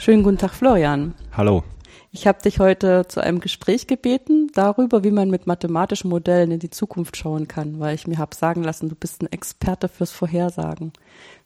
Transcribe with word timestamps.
Schönen 0.00 0.22
guten 0.22 0.38
Tag, 0.38 0.54
Florian. 0.54 1.12
Hallo. 1.36 1.62
Ich 2.10 2.26
habe 2.26 2.40
dich 2.40 2.58
heute 2.58 3.06
zu 3.06 3.20
einem 3.20 3.38
Gespräch 3.38 3.86
gebeten 3.86 4.50
darüber, 4.54 5.04
wie 5.04 5.10
man 5.10 5.28
mit 5.28 5.46
mathematischen 5.46 6.08
Modellen 6.08 6.52
in 6.52 6.58
die 6.58 6.70
Zukunft 6.70 7.18
schauen 7.18 7.48
kann, 7.48 7.80
weil 7.80 7.94
ich 7.94 8.06
mir 8.06 8.16
habe 8.16 8.34
sagen 8.34 8.64
lassen, 8.64 8.88
du 8.88 8.94
bist 8.94 9.20
ein 9.20 9.30
Experte 9.30 9.88
fürs 9.88 10.10
Vorhersagen. 10.10 10.94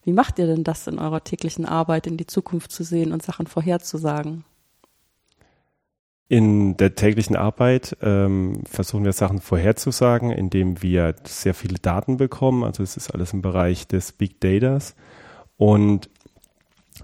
Wie 0.05 0.13
macht 0.13 0.39
ihr 0.39 0.47
denn 0.47 0.63
das 0.63 0.87
in 0.87 1.01
eurer 1.01 1.25
täglichen 1.25 1.67
Arbeit, 1.67 2.07
in 2.07 2.17
die 2.17 2.29
Zukunft 2.29 2.71
zu 2.71 2.85
sehen 2.85 3.11
und 3.11 3.25
Sachen 3.25 3.49
vorherzusagen? 3.49 4.45
In 6.29 6.77
der 6.77 6.95
täglichen 6.95 7.35
Arbeit 7.35 7.97
ähm, 8.03 8.63
versuchen 8.71 9.05
wir 9.05 9.13
Sachen 9.15 9.41
vorherzusagen, 9.41 10.31
indem 10.31 10.81
wir 10.81 11.17
sehr 11.25 11.55
viele 11.55 11.81
Daten 11.81 12.19
bekommen. 12.19 12.63
Also 12.63 12.85
es 12.85 12.97
ist 12.97 13.11
alles 13.11 13.33
im 13.33 13.43
Bereich 13.43 13.89
des 13.89 14.13
Big 14.13 14.41
Datas. 14.41 14.95
Und 15.57 16.09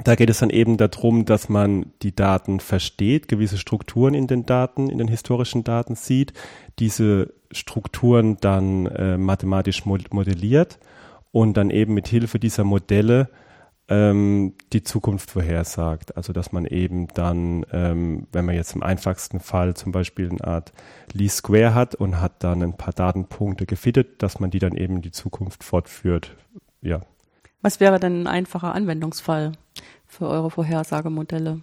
da 0.04 0.14
geht 0.14 0.30
es 0.30 0.38
dann 0.38 0.50
eben 0.50 0.76
darum, 0.76 1.24
dass 1.24 1.48
man 1.48 1.92
die 2.02 2.14
Daten 2.14 2.60
versteht, 2.60 3.28
gewisse 3.28 3.58
Strukturen 3.58 4.14
in 4.14 4.26
den 4.26 4.46
Daten, 4.46 4.88
in 4.88 4.98
den 4.98 5.08
historischen 5.08 5.64
Daten 5.64 5.94
sieht, 5.94 6.32
diese 6.78 7.32
Strukturen 7.52 8.36
dann 8.40 8.86
äh, 8.86 9.18
mathematisch 9.18 9.84
modelliert 9.84 10.78
und 11.32 11.56
dann 11.56 11.70
eben 11.70 11.94
mit 11.94 12.08
Hilfe 12.08 12.38
dieser 12.38 12.64
Modelle 12.64 13.28
ähm, 13.88 14.54
die 14.72 14.84
Zukunft 14.84 15.30
vorhersagt. 15.32 16.16
Also 16.16 16.32
dass 16.32 16.52
man 16.52 16.64
eben 16.64 17.08
dann, 17.08 17.66
ähm, 17.72 18.26
wenn 18.32 18.44
man 18.44 18.54
jetzt 18.54 18.74
im 18.74 18.82
einfachsten 18.82 19.40
Fall 19.40 19.74
zum 19.74 19.92
Beispiel 19.92 20.30
eine 20.30 20.44
Art 20.44 20.72
Least 21.12 21.38
Square 21.38 21.74
hat 21.74 21.94
und 21.96 22.20
hat 22.20 22.42
dann 22.44 22.62
ein 22.62 22.76
paar 22.76 22.94
Datenpunkte 22.94 23.66
gefittet, 23.66 24.22
dass 24.22 24.40
man 24.40 24.50
die 24.50 24.60
dann 24.60 24.76
eben 24.76 24.96
in 24.96 25.02
die 25.02 25.10
Zukunft 25.10 25.64
fortführt. 25.64 26.36
Ja. 26.80 27.00
Was 27.62 27.80
wäre 27.80 28.00
denn 28.00 28.22
ein 28.22 28.26
einfacher 28.26 28.74
Anwendungsfall 28.74 29.52
für 30.10 30.28
eure 30.28 30.50
Vorhersagemodelle? 30.50 31.60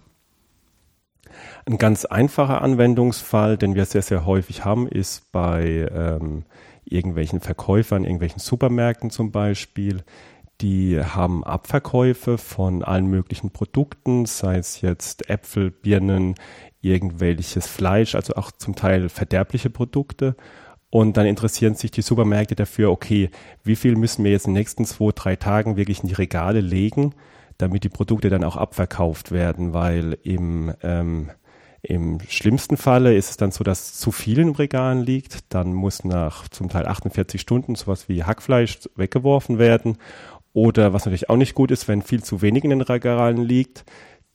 Ein 1.66 1.78
ganz 1.78 2.04
einfacher 2.06 2.62
Anwendungsfall, 2.62 3.58
den 3.58 3.74
wir 3.74 3.84
sehr, 3.84 4.02
sehr 4.02 4.24
häufig 4.24 4.64
haben, 4.64 4.88
ist 4.88 5.30
bei 5.30 5.88
ähm, 5.92 6.44
irgendwelchen 6.84 7.40
Verkäufern, 7.40 8.04
irgendwelchen 8.04 8.40
Supermärkten 8.40 9.10
zum 9.10 9.30
Beispiel, 9.30 10.02
die 10.60 10.98
haben 11.00 11.44
Abverkäufe 11.44 12.36
von 12.36 12.82
allen 12.82 13.06
möglichen 13.06 13.50
Produkten, 13.50 14.26
sei 14.26 14.56
es 14.56 14.80
jetzt 14.80 15.30
Äpfel, 15.30 15.70
Birnen, 15.70 16.34
irgendwelches 16.80 17.66
Fleisch, 17.68 18.14
also 18.14 18.34
auch 18.34 18.50
zum 18.50 18.74
Teil 18.74 19.08
verderbliche 19.08 19.70
Produkte. 19.70 20.34
Und 20.90 21.16
dann 21.16 21.26
interessieren 21.26 21.74
sich 21.74 21.90
die 21.90 22.02
Supermärkte 22.02 22.56
dafür, 22.56 22.90
okay, 22.90 23.30
wie 23.62 23.76
viel 23.76 23.94
müssen 23.94 24.24
wir 24.24 24.32
jetzt 24.32 24.46
in 24.46 24.54
den 24.54 24.60
nächsten 24.60 24.84
zwei, 24.86 25.10
drei 25.14 25.36
Tagen 25.36 25.76
wirklich 25.76 26.02
in 26.02 26.08
die 26.08 26.14
Regale 26.14 26.60
legen, 26.60 27.14
damit 27.58 27.84
die 27.84 27.88
Produkte 27.88 28.30
dann 28.30 28.44
auch 28.44 28.56
abverkauft 28.56 29.32
werden, 29.32 29.74
weil 29.74 30.16
im, 30.22 30.72
ähm, 30.82 31.30
im 31.82 32.20
schlimmsten 32.28 32.76
Falle 32.76 33.14
ist 33.16 33.30
es 33.30 33.36
dann 33.36 33.50
so, 33.50 33.64
dass 33.64 33.94
zu 33.94 34.12
viel 34.12 34.38
in 34.38 34.50
Regalen 34.50 35.02
liegt. 35.02 35.52
Dann 35.52 35.72
muss 35.72 36.04
nach 36.04 36.48
zum 36.48 36.68
Teil 36.68 36.86
48 36.86 37.40
Stunden 37.40 37.74
sowas 37.74 38.08
wie 38.08 38.24
Hackfleisch 38.24 38.88
weggeworfen 38.96 39.58
werden. 39.58 39.98
Oder 40.52 40.92
was 40.92 41.04
natürlich 41.04 41.30
auch 41.30 41.36
nicht 41.36 41.54
gut 41.54 41.70
ist, 41.70 41.88
wenn 41.88 42.02
viel 42.02 42.22
zu 42.22 42.42
wenig 42.42 42.64
in 42.64 42.70
den 42.70 42.80
Regalen 42.80 43.36
liegt, 43.36 43.84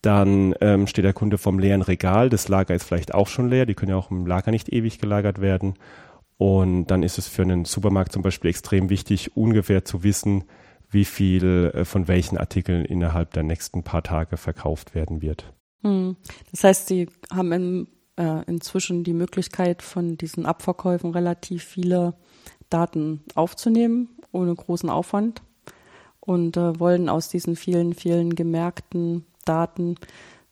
dann 0.01 0.53
ähm, 0.59 0.85
steht 0.87 1.05
der 1.05 1.13
Kunde 1.13 1.37
vom 1.37 1.59
leeren 1.59 1.81
Regal. 1.81 2.29
Das 2.29 2.49
Lager 2.49 2.75
ist 2.75 2.83
vielleicht 2.83 3.13
auch 3.13 3.27
schon 3.27 3.49
leer. 3.49 3.65
Die 3.65 3.73
können 3.73 3.91
ja 3.91 3.97
auch 3.97 4.11
im 4.11 4.25
Lager 4.25 4.51
nicht 4.51 4.71
ewig 4.71 4.99
gelagert 4.99 5.41
werden. 5.41 5.75
Und 6.37 6.87
dann 6.87 7.03
ist 7.03 7.17
es 7.17 7.27
für 7.27 7.41
einen 7.41 7.63
Supermarkt 7.63 8.11
zum 8.11 8.21
Beispiel 8.21 8.49
extrem 8.49 8.89
wichtig, 8.89 9.35
ungefähr 9.37 9.85
zu 9.85 10.03
wissen, 10.03 10.43
wie 10.93 11.05
viel 11.05 11.71
äh, 11.73 11.85
von 11.85 12.07
welchen 12.07 12.37
Artikeln 12.37 12.85
innerhalb 12.85 13.33
der 13.33 13.43
nächsten 13.43 13.83
paar 13.83 14.03
Tage 14.03 14.37
verkauft 14.37 14.95
werden 14.95 15.21
wird. 15.21 15.53
Hm. 15.81 16.15
Das 16.51 16.63
heißt, 16.63 16.87
Sie 16.87 17.09
haben 17.31 17.51
in, 17.51 17.87
äh, 18.17 18.43
inzwischen 18.45 19.03
die 19.03 19.13
Möglichkeit, 19.13 19.81
von 19.81 20.17
diesen 20.17 20.45
Abverkäufen 20.45 21.11
relativ 21.11 21.63
viele 21.63 22.15
Daten 22.69 23.23
aufzunehmen, 23.35 24.09
ohne 24.31 24.55
großen 24.55 24.89
Aufwand 24.89 25.41
und 26.19 26.57
äh, 26.57 26.79
wollen 26.79 27.09
aus 27.09 27.29
diesen 27.29 27.55
vielen, 27.55 27.93
vielen 27.93 28.35
gemerkten 28.35 29.25
Daten 29.45 29.95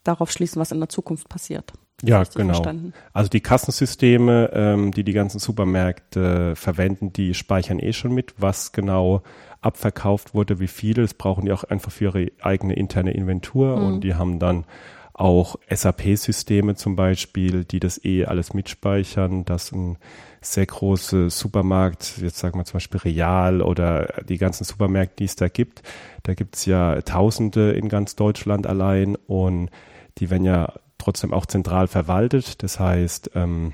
darauf 0.04 0.32
schließen, 0.32 0.60
was 0.60 0.72
in 0.72 0.80
der 0.80 0.90
Zukunft 0.90 1.30
passiert. 1.30 1.74
Ja, 2.04 2.24
genau. 2.24 2.54
Verstanden. 2.54 2.94
Also 3.14 3.30
die 3.30 3.42
Kassensysteme, 3.42 4.50
ähm, 4.54 4.92
die 4.92 5.04
die 5.04 5.14
ganzen 5.14 5.40
Supermärkte 5.40 6.56
verwenden, 6.56 7.14
die 7.14 7.34
speichern 7.34 7.80
eh 7.80 7.94
schon 7.94 8.14
mit, 8.14 8.34
was 8.38 8.72
genau 8.72 9.22
abverkauft 9.62 10.34
wurde, 10.34 10.60
wie 10.60 10.68
viel. 10.68 10.96
Das 10.96 11.14
brauchen 11.14 11.46
die 11.46 11.52
auch 11.52 11.64
einfach 11.64 11.92
für 11.92 12.06
ihre 12.06 12.32
eigene 12.42 12.74
interne 12.74 13.12
Inventur 13.12 13.78
mhm. 13.78 13.86
und 13.86 14.02
die 14.02 14.16
haben 14.16 14.40
dann 14.40 14.66
auch 15.14 15.58
SAP-Systeme 15.70 16.76
zum 16.76 16.96
Beispiel, 16.96 17.64
die 17.64 17.80
das 17.80 18.04
eh 18.04 18.26
alles 18.26 18.54
mitspeichern, 18.54 19.46
dass 19.46 19.72
ein 19.72 19.98
sehr 20.42 20.66
große 20.66 21.30
Supermarkt, 21.30 22.18
jetzt 22.18 22.40
sagen 22.40 22.58
wir 22.58 22.66
zum 22.66 22.74
Beispiel 22.74 23.02
Real 23.02 23.62
oder 23.62 24.08
die 24.28 24.40
ganzen 24.40 24.64
Supermärkte, 24.64 25.18
die 25.18 25.26
es 25.26 25.36
da 25.36 25.48
gibt. 25.48 25.84
Da 26.24 26.34
gibt's 26.34 26.66
ja 26.66 27.02
Tausende 27.04 27.72
in 27.74 27.90
ganz 27.90 28.16
Deutschland 28.16 28.66
allein 28.66 29.16
und 29.16 29.70
die 30.18 30.32
werden 30.32 30.46
ja 30.46 30.74
trotzdem 31.02 31.34
auch 31.34 31.46
zentral 31.46 31.88
verwaltet. 31.88 32.64
Das 32.64 32.80
heißt, 32.80 33.32
ähm, 33.36 33.74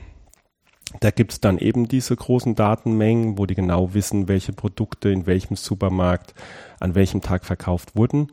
da 0.99 1.11
gibt's 1.11 1.41
dann 1.41 1.57
eben 1.57 1.88
diese 1.88 2.15
großen 2.15 2.55
Datenmengen, 2.55 3.38
wo 3.38 3.45
die 3.45 3.55
genau 3.55 3.93
wissen, 3.93 4.27
welche 4.27 4.53
Produkte 4.53 5.09
in 5.09 5.25
welchem 5.25 5.55
Supermarkt 5.55 6.33
an 6.79 6.95
welchem 6.95 7.21
Tag 7.21 7.45
verkauft 7.45 7.95
wurden. 7.95 8.31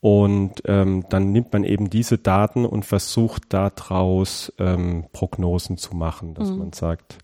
Und 0.00 0.62
ähm, 0.66 1.04
dann 1.10 1.30
nimmt 1.30 1.52
man 1.52 1.62
eben 1.62 1.88
diese 1.88 2.18
Daten 2.18 2.64
und 2.66 2.84
versucht 2.84 3.44
daraus 3.50 4.52
ähm, 4.58 5.04
Prognosen 5.12 5.76
zu 5.76 5.94
machen, 5.94 6.34
dass 6.34 6.50
mhm. 6.50 6.58
man 6.58 6.72
sagt, 6.72 7.18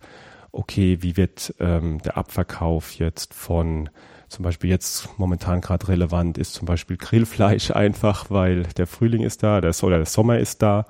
okay, 0.53 0.99
wie 1.01 1.17
wird 1.17 1.55
ähm, 1.59 2.01
der 2.03 2.17
Abverkauf 2.17 2.93
jetzt 2.93 3.35
von 3.35 3.91
zum 4.29 4.43
Beispiel 4.43 4.69
jetzt 4.69 5.19
momentan 5.19 5.63
gerade 5.63 5.89
relevant 5.89 6.37
ist 6.37 6.53
zum 6.53 6.67
Beispiel 6.67 6.97
Grillfleisch 6.97 7.71
einfach, 7.73 8.31
weil 8.31 8.65
der 8.65 8.87
Frühling 8.87 9.23
ist 9.23 9.43
da, 9.43 9.61
der, 9.61 9.73
oder 9.83 9.97
der 9.97 10.07
Sommer 10.07 10.39
ist 10.39 10.63
da 10.63 10.87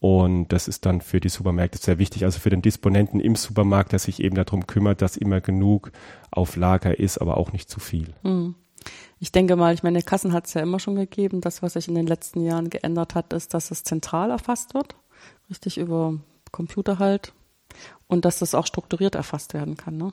und 0.00 0.48
das 0.48 0.66
ist 0.66 0.86
dann 0.86 1.02
für 1.02 1.20
die 1.20 1.28
Supermärkte 1.28 1.78
sehr 1.78 1.98
wichtig, 1.98 2.24
also 2.24 2.40
für 2.40 2.48
den 2.48 2.62
Disponenten 2.62 3.20
im 3.20 3.36
Supermarkt, 3.36 3.92
der 3.92 3.98
sich 3.98 4.22
eben 4.22 4.34
darum 4.34 4.66
kümmert, 4.66 5.02
dass 5.02 5.18
immer 5.18 5.42
genug 5.42 5.92
auf 6.30 6.56
Lager 6.56 6.98
ist, 6.98 7.18
aber 7.18 7.36
auch 7.36 7.52
nicht 7.52 7.68
zu 7.68 7.80
viel. 7.80 8.14
Hm. 8.22 8.54
Ich 9.18 9.30
denke 9.30 9.56
mal, 9.56 9.74
ich 9.74 9.82
meine, 9.82 10.02
Kassen 10.02 10.32
hat 10.32 10.46
es 10.46 10.54
ja 10.54 10.62
immer 10.62 10.80
schon 10.80 10.94
gegeben. 10.94 11.42
Das, 11.42 11.62
was 11.62 11.74
sich 11.74 11.86
in 11.86 11.94
den 11.94 12.06
letzten 12.06 12.40
Jahren 12.40 12.70
geändert 12.70 13.14
hat, 13.14 13.34
ist, 13.34 13.52
dass 13.52 13.70
es 13.70 13.84
zentral 13.84 14.30
erfasst 14.30 14.72
wird, 14.72 14.96
richtig 15.50 15.76
über 15.76 16.14
Computer 16.50 16.98
halt, 16.98 17.34
und 18.10 18.24
dass 18.24 18.40
das 18.40 18.54
auch 18.54 18.66
strukturiert 18.66 19.14
erfasst 19.14 19.54
werden 19.54 19.76
kann. 19.76 19.96
Ne? 19.96 20.12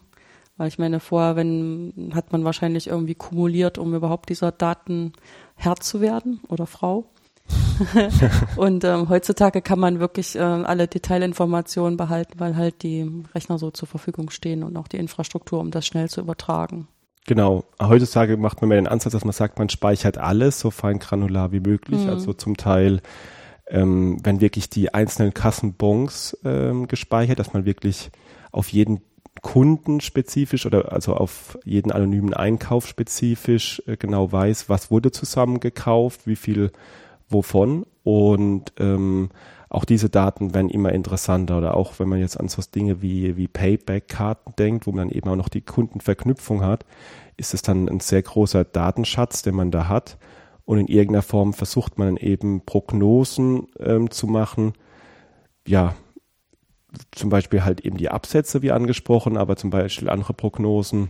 Weil 0.56 0.68
ich 0.68 0.80
meine, 0.80 1.00
vorher, 1.00 1.36
wenn, 1.36 2.12
hat 2.14 2.32
man 2.32 2.44
wahrscheinlich 2.44 2.88
irgendwie 2.88 3.16
kumuliert, 3.16 3.78
um 3.78 3.94
überhaupt 3.94 4.30
dieser 4.30 4.52
Daten 4.52 5.14
Herr 5.56 5.76
zu 5.76 6.00
werden 6.00 6.40
oder 6.48 6.68
Frau. 6.68 7.06
und 8.58 8.84
ähm, 8.84 9.08
heutzutage 9.10 9.62
kann 9.62 9.80
man 9.80 10.00
wirklich 10.00 10.36
äh, 10.36 10.40
alle 10.40 10.88
Detailinformationen 10.88 11.96
behalten, 11.96 12.40
weil 12.40 12.56
halt 12.56 12.84
die 12.84 13.10
Rechner 13.34 13.58
so 13.58 13.72
zur 13.72 13.88
Verfügung 13.88 14.30
stehen 14.30 14.64
und 14.64 14.76
auch 14.78 14.88
die 14.88 14.98
Infrastruktur, 14.98 15.60
um 15.60 15.72
das 15.72 15.86
schnell 15.86 16.10
zu 16.10 16.22
übertragen. 16.22 16.88
Genau. 17.26 17.66
Heutzutage 17.82 18.38
macht 18.38 18.62
man 18.62 18.70
mehr 18.70 18.80
den 18.80 18.88
Ansatz, 18.88 19.14
dass 19.14 19.26
man 19.26 19.34
sagt, 19.34 19.60
man 19.60 19.70
speichert 19.70 20.18
alles 20.18 20.60
so 20.60 20.72
fein 20.72 21.00
granular 21.00 21.52
wie 21.52 21.60
möglich. 21.60 22.02
Mhm. 22.02 22.10
Also 22.10 22.34
zum 22.34 22.58
Teil 22.58 23.02
ähm, 23.70 24.20
wenn 24.24 24.42
wirklich 24.42 24.70
die 24.70 24.94
einzelnen 24.94 25.34
Kassenbons 25.34 26.38
ähm, 26.46 26.88
gespeichert, 26.88 27.40
dass 27.40 27.54
man 27.54 27.66
wirklich 27.66 28.12
auf 28.52 28.70
jeden 28.70 29.02
Kunden 29.42 30.02
spezifisch 30.02 30.66
oder 30.66 30.92
also 30.92 31.14
auf 31.14 31.58
jeden 31.64 31.92
anonymen 31.92 32.34
Einkauf 32.34 32.88
spezifisch 32.88 33.82
äh, 33.86 33.98
genau 33.98 34.32
weiß, 34.32 34.70
was 34.70 34.90
wurde 34.90 35.12
zusammen 35.12 35.60
gekauft, 35.60 36.22
wie 36.26 36.36
viel 36.36 36.72
wovon. 37.30 37.86
Und 38.04 38.74
ähm, 38.80 39.30
auch 39.70 39.86
diese 39.86 40.10
Daten 40.10 40.54
werden 40.54 40.70
immer 40.70 40.94
interessanter. 40.94 41.58
Oder 41.58 41.76
auch 41.76 42.00
wenn 42.00 42.08
man 42.08 42.20
jetzt 42.20 42.40
an 42.40 42.48
so 42.48 42.62
Dinge 42.74 43.02
wie, 43.02 43.36
wie 43.36 43.48
Payback-Karten 43.48 44.54
denkt, 44.58 44.88
wo 44.88 44.92
man 44.92 45.10
dann 45.10 45.18
eben 45.18 45.30
auch 45.30 45.36
noch 45.36 45.50
die 45.50 45.62
Kundenverknüpfung 45.62 46.64
hat, 46.64 46.86
ist 47.36 47.54
es 47.54 47.62
dann 47.62 47.90
ein 47.90 48.00
sehr 48.00 48.22
großer 48.22 48.64
Datenschatz, 48.64 49.42
den 49.42 49.56
man 49.56 49.72
da 49.72 49.88
hat 49.88 50.18
und 50.68 50.80
in 50.80 50.88
irgendeiner 50.88 51.24
Form 51.24 51.54
versucht 51.54 51.98
man 51.98 52.18
eben 52.18 52.66
Prognosen 52.66 53.68
ähm, 53.80 54.12
zu 54.12 54.28
machen. 54.28 54.74
Ja, 55.66 55.96
zum 57.12 57.30
Beispiel 57.30 57.64
halt 57.64 57.80
eben 57.80 57.96
die 57.96 58.10
Absätze 58.10 58.62
wie 58.62 58.72
angesprochen, 58.72 59.38
aber 59.38 59.56
zum 59.56 59.70
Beispiel 59.70 60.10
andere 60.10 60.34
Prognosen 60.34 61.10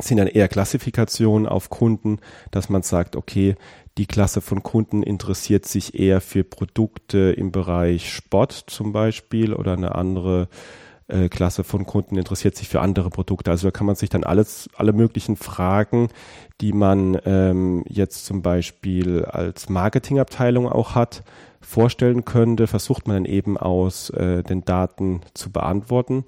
sind 0.00 0.16
dann 0.16 0.26
eher 0.26 0.48
Klassifikationen 0.48 1.46
auf 1.46 1.70
Kunden, 1.70 2.18
dass 2.50 2.68
man 2.68 2.82
sagt, 2.82 3.14
okay, 3.14 3.54
die 3.98 4.06
Klasse 4.06 4.40
von 4.40 4.64
Kunden 4.64 5.04
interessiert 5.04 5.64
sich 5.64 5.96
eher 5.98 6.20
für 6.20 6.42
Produkte 6.42 7.32
im 7.36 7.52
Bereich 7.52 8.12
Sport 8.12 8.64
zum 8.66 8.92
Beispiel 8.92 9.54
oder 9.54 9.74
eine 9.74 9.94
andere 9.94 10.48
äh, 11.08 11.28
Klasse 11.28 11.64
von 11.64 11.86
Kunden 11.86 12.16
interessiert 12.16 12.56
sich 12.56 12.68
für 12.68 12.80
andere 12.80 13.10
Produkte. 13.10 13.50
Also 13.50 13.68
da 13.68 13.70
kann 13.70 13.86
man 13.86 13.96
sich 13.96 14.08
dann 14.08 14.24
alles, 14.24 14.68
alle 14.76 14.92
möglichen 14.92 15.36
Fragen, 15.36 16.08
die 16.60 16.72
man 16.72 17.18
ähm, 17.24 17.84
jetzt 17.88 18.26
zum 18.26 18.42
Beispiel 18.42 19.24
als 19.24 19.68
Marketingabteilung 19.68 20.68
auch 20.68 20.94
hat, 20.94 21.22
vorstellen 21.60 22.24
könnte, 22.24 22.66
versucht 22.66 23.06
man 23.06 23.16
dann 23.16 23.24
eben 23.24 23.56
aus 23.56 24.10
äh, 24.10 24.42
den 24.42 24.64
Daten 24.64 25.20
zu 25.34 25.50
beantworten. 25.50 26.24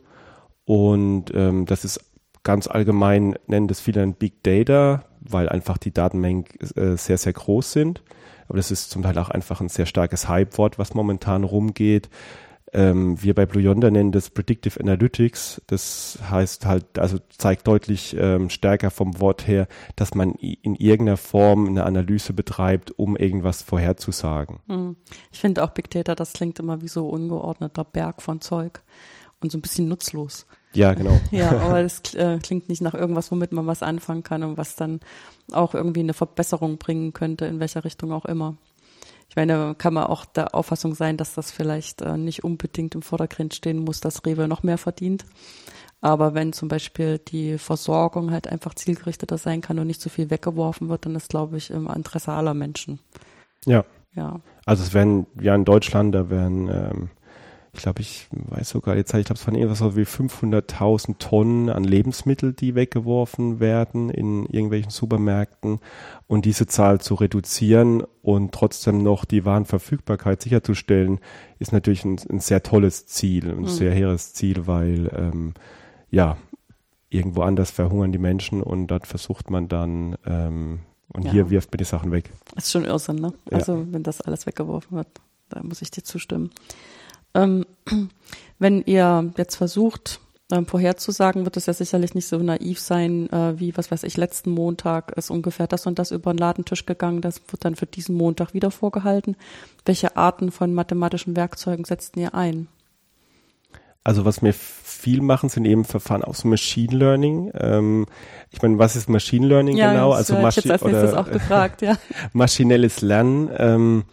Und 0.64 1.32
ähm, 1.34 1.64
das 1.66 1.84
ist 1.84 2.00
ganz 2.42 2.66
allgemein, 2.66 3.36
nennen 3.46 3.68
das 3.68 3.80
viele 3.80 4.02
ein 4.02 4.14
Big 4.14 4.42
Data, 4.42 5.04
weil 5.20 5.48
einfach 5.48 5.78
die 5.78 5.92
Datenmengen 5.92 6.44
äh, 6.76 6.96
sehr, 6.96 7.18
sehr 7.18 7.32
groß 7.32 7.72
sind. 7.72 8.02
Aber 8.48 8.56
das 8.56 8.70
ist 8.70 8.90
zum 8.90 9.02
Teil 9.02 9.18
auch 9.18 9.30
einfach 9.30 9.60
ein 9.60 9.68
sehr 9.68 9.86
starkes 9.86 10.28
Hype-Wort, 10.28 10.78
was 10.78 10.94
momentan 10.94 11.44
rumgeht. 11.44 12.08
Ähm, 12.72 13.22
wir 13.22 13.34
bei 13.34 13.46
Blue 13.46 13.62
Yonder 13.62 13.90
nennen 13.90 14.12
das 14.12 14.30
Predictive 14.30 14.78
Analytics. 14.80 15.62
Das 15.66 16.18
heißt 16.30 16.66
halt, 16.66 16.98
also 16.98 17.18
zeigt 17.30 17.66
deutlich 17.66 18.16
ähm, 18.18 18.50
stärker 18.50 18.90
vom 18.90 19.20
Wort 19.20 19.46
her, 19.46 19.68
dass 19.96 20.14
man 20.14 20.32
in 20.34 20.74
irgendeiner 20.74 21.16
Form 21.16 21.66
eine 21.66 21.84
Analyse 21.84 22.32
betreibt, 22.32 22.98
um 22.98 23.16
irgendwas 23.16 23.62
vorherzusagen. 23.62 24.60
Hm. 24.66 24.96
Ich 25.32 25.40
finde 25.40 25.64
auch 25.64 25.70
Big 25.70 25.90
Data, 25.90 26.14
das 26.14 26.32
klingt 26.32 26.58
immer 26.58 26.82
wie 26.82 26.88
so 26.88 27.08
ungeordneter 27.08 27.84
Berg 27.84 28.22
von 28.22 28.40
Zeug 28.40 28.82
und 29.40 29.52
so 29.52 29.58
ein 29.58 29.62
bisschen 29.62 29.88
nutzlos. 29.88 30.46
Ja, 30.74 30.94
genau. 30.94 31.18
ja, 31.30 31.50
aber 31.60 31.82
das 31.82 32.14
äh, 32.14 32.38
klingt 32.38 32.68
nicht 32.68 32.82
nach 32.82 32.94
irgendwas, 32.94 33.30
womit 33.30 33.52
man 33.52 33.66
was 33.66 33.82
anfangen 33.82 34.22
kann 34.22 34.42
und 34.42 34.56
was 34.56 34.76
dann 34.76 35.00
auch 35.52 35.74
irgendwie 35.74 36.00
eine 36.00 36.14
Verbesserung 36.14 36.78
bringen 36.78 37.12
könnte, 37.12 37.46
in 37.46 37.60
welcher 37.60 37.84
Richtung 37.84 38.12
auch 38.12 38.24
immer. 38.24 38.56
Ich 39.28 39.36
meine, 39.36 39.74
kann 39.76 39.94
man 39.94 40.04
auch 40.04 40.24
der 40.24 40.54
Auffassung 40.54 40.94
sein, 40.94 41.16
dass 41.16 41.34
das 41.34 41.50
vielleicht 41.50 42.02
äh, 42.02 42.16
nicht 42.16 42.44
unbedingt 42.44 42.94
im 42.94 43.02
Vordergrund 43.02 43.54
stehen 43.54 43.78
muss, 43.80 44.00
dass 44.00 44.24
Rewe 44.24 44.48
noch 44.48 44.62
mehr 44.62 44.78
verdient. 44.78 45.24
Aber 46.00 46.34
wenn 46.34 46.52
zum 46.52 46.68
Beispiel 46.68 47.18
die 47.18 47.58
Versorgung 47.58 48.30
halt 48.30 48.46
einfach 48.46 48.74
zielgerichteter 48.74 49.36
sein 49.36 49.60
kann 49.60 49.78
und 49.78 49.88
nicht 49.88 50.00
so 50.00 50.08
viel 50.10 50.30
weggeworfen 50.30 50.88
wird, 50.88 51.06
dann 51.06 51.16
ist, 51.16 51.28
glaube 51.28 51.56
ich, 51.56 51.70
im 51.70 51.88
Interesse 51.88 52.32
aller 52.32 52.54
Menschen. 52.54 53.00
Ja. 53.66 53.84
Ja. 54.14 54.40
Also 54.64 54.82
es 54.82 54.94
werden 54.94 55.26
ja 55.40 55.54
in 55.54 55.64
Deutschland, 55.64 56.14
da 56.14 56.30
werden 56.30 56.68
ähm, 56.68 57.10
ich 57.72 57.82
glaube, 57.82 58.00
ich 58.00 58.28
weiß 58.30 58.70
sogar 58.70 58.96
die 58.96 59.04
Zahl, 59.04 59.20
ich 59.20 59.26
glaube, 59.26 59.38
es 59.38 59.46
waren 59.46 59.54
irgendwas 59.54 59.78
so 59.78 59.96
wie 59.96 60.02
500.000 60.02 61.18
Tonnen 61.18 61.68
an 61.68 61.84
Lebensmitteln, 61.84 62.56
die 62.56 62.74
weggeworfen 62.74 63.60
werden 63.60 64.10
in 64.10 64.46
irgendwelchen 64.46 64.90
Supermärkten. 64.90 65.80
Und 66.26 66.44
diese 66.44 66.66
Zahl 66.66 67.00
zu 67.00 67.14
reduzieren 67.14 68.02
und 68.22 68.52
trotzdem 68.52 69.02
noch 69.02 69.24
die 69.24 69.44
Warenverfügbarkeit 69.44 70.40
sicherzustellen, 70.40 71.20
ist 71.58 71.72
natürlich 71.72 72.04
ein, 72.04 72.18
ein 72.30 72.40
sehr 72.40 72.62
tolles 72.62 73.06
Ziel, 73.06 73.50
ein 73.50 73.60
mhm. 73.60 73.68
sehr 73.68 73.92
hehres 73.92 74.32
Ziel, 74.32 74.66
weil, 74.66 75.10
ähm, 75.14 75.54
ja, 76.10 76.38
irgendwo 77.10 77.42
anders 77.42 77.70
verhungern 77.70 78.12
die 78.12 78.18
Menschen 78.18 78.62
und 78.62 78.86
dort 78.88 79.06
versucht 79.06 79.50
man 79.50 79.68
dann, 79.68 80.16
ähm, 80.26 80.80
und 81.12 81.24
ja. 81.24 81.32
hier 81.32 81.50
wirft 81.50 81.72
man 81.72 81.78
die 81.78 81.84
Sachen 81.84 82.12
weg. 82.12 82.30
Das 82.54 82.64
ist 82.66 82.72
schon 82.72 82.84
Irrsinn, 82.84 83.16
ne? 83.16 83.32
Also, 83.50 83.76
ja. 83.76 83.86
wenn 83.90 84.02
das 84.02 84.20
alles 84.20 84.46
weggeworfen 84.46 84.96
wird, 84.96 85.08
da 85.48 85.62
muss 85.62 85.80
ich 85.80 85.90
dir 85.90 86.02
zustimmen. 86.02 86.50
Ähm, 87.38 87.66
wenn 88.58 88.82
ihr 88.82 89.32
jetzt 89.36 89.56
versucht, 89.56 90.20
ähm, 90.50 90.66
vorherzusagen, 90.66 91.44
wird 91.44 91.56
es 91.56 91.66
ja 91.66 91.72
sicherlich 91.72 92.14
nicht 92.14 92.26
so 92.26 92.38
naiv 92.38 92.80
sein, 92.80 93.30
äh, 93.30 93.60
wie, 93.60 93.76
was 93.76 93.90
weiß 93.90 94.02
ich, 94.04 94.16
letzten 94.16 94.50
Montag 94.50 95.12
ist 95.12 95.30
ungefähr 95.30 95.66
das 95.66 95.86
und 95.86 95.98
das 95.98 96.10
über 96.10 96.32
den 96.32 96.38
Ladentisch 96.38 96.86
gegangen. 96.86 97.20
Das 97.20 97.42
wird 97.50 97.64
dann 97.64 97.76
für 97.76 97.86
diesen 97.86 98.16
Montag 98.16 98.54
wieder 98.54 98.70
vorgehalten. 98.70 99.36
Welche 99.84 100.16
Arten 100.16 100.50
von 100.50 100.72
mathematischen 100.72 101.36
Werkzeugen 101.36 101.84
setzt 101.84 102.16
ihr 102.16 102.34
ein? 102.34 102.68
Also 104.04 104.24
was 104.24 104.42
wir 104.42 104.54
viel 104.54 105.20
machen, 105.20 105.50
sind 105.50 105.66
eben 105.66 105.84
Verfahren 105.84 106.24
aus 106.24 106.44
Machine 106.44 106.96
Learning. 106.96 107.50
Ähm, 107.52 108.06
ich 108.50 108.62
meine, 108.62 108.78
was 108.78 108.96
ist 108.96 109.10
Machine 109.10 109.46
Learning 109.46 109.76
ja, 109.76 109.92
genau? 109.92 110.12
Also 110.12 110.32
Maschi 110.34 110.60
ich 110.60 110.66
jetzt 110.66 110.82
als 110.82 111.12
oder, 111.12 111.24
gefragt, 111.24 111.82
ja. 111.82 111.98
maschinelles 112.32 113.02
Lernen. 113.02 113.50
Ähm, 113.54 114.04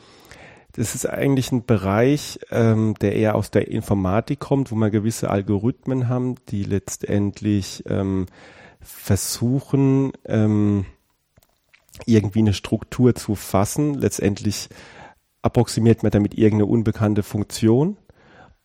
das 0.76 0.94
ist 0.94 1.06
eigentlich 1.06 1.52
ein 1.54 1.66
Bereich, 1.66 2.40
ähm, 2.52 2.96
der 3.00 3.16
eher 3.16 3.36
aus 3.36 3.50
der 3.50 3.70
Informatik 3.70 4.42
kommt, 4.42 4.72
wo 4.72 4.76
man 4.76 4.92
gewisse 4.92 5.30
Algorithmen 5.30 6.10
haben, 6.10 6.36
die 6.50 6.64
letztendlich 6.64 7.84
ähm, 7.88 8.26
versuchen, 8.82 10.12
ähm, 10.26 10.86
irgendwie 12.06 12.40
eine 12.40 12.54
Struktur 12.54 13.16
zu 13.16 13.36
fassen. 13.36 13.94
Letztendlich 13.94 14.68
approximiert 15.42 16.04
man 16.04 16.12
damit 16.12 16.34
irgendeine 16.34 16.70
unbekannte 16.70 17.24
Funktion 17.24 17.96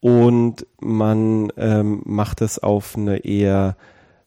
und 0.00 0.66
man 0.80 1.52
ähm, 1.56 2.02
macht 2.04 2.40
es 2.40 2.58
auf 2.58 2.96
eine 2.96 3.18
eher, 3.18 3.76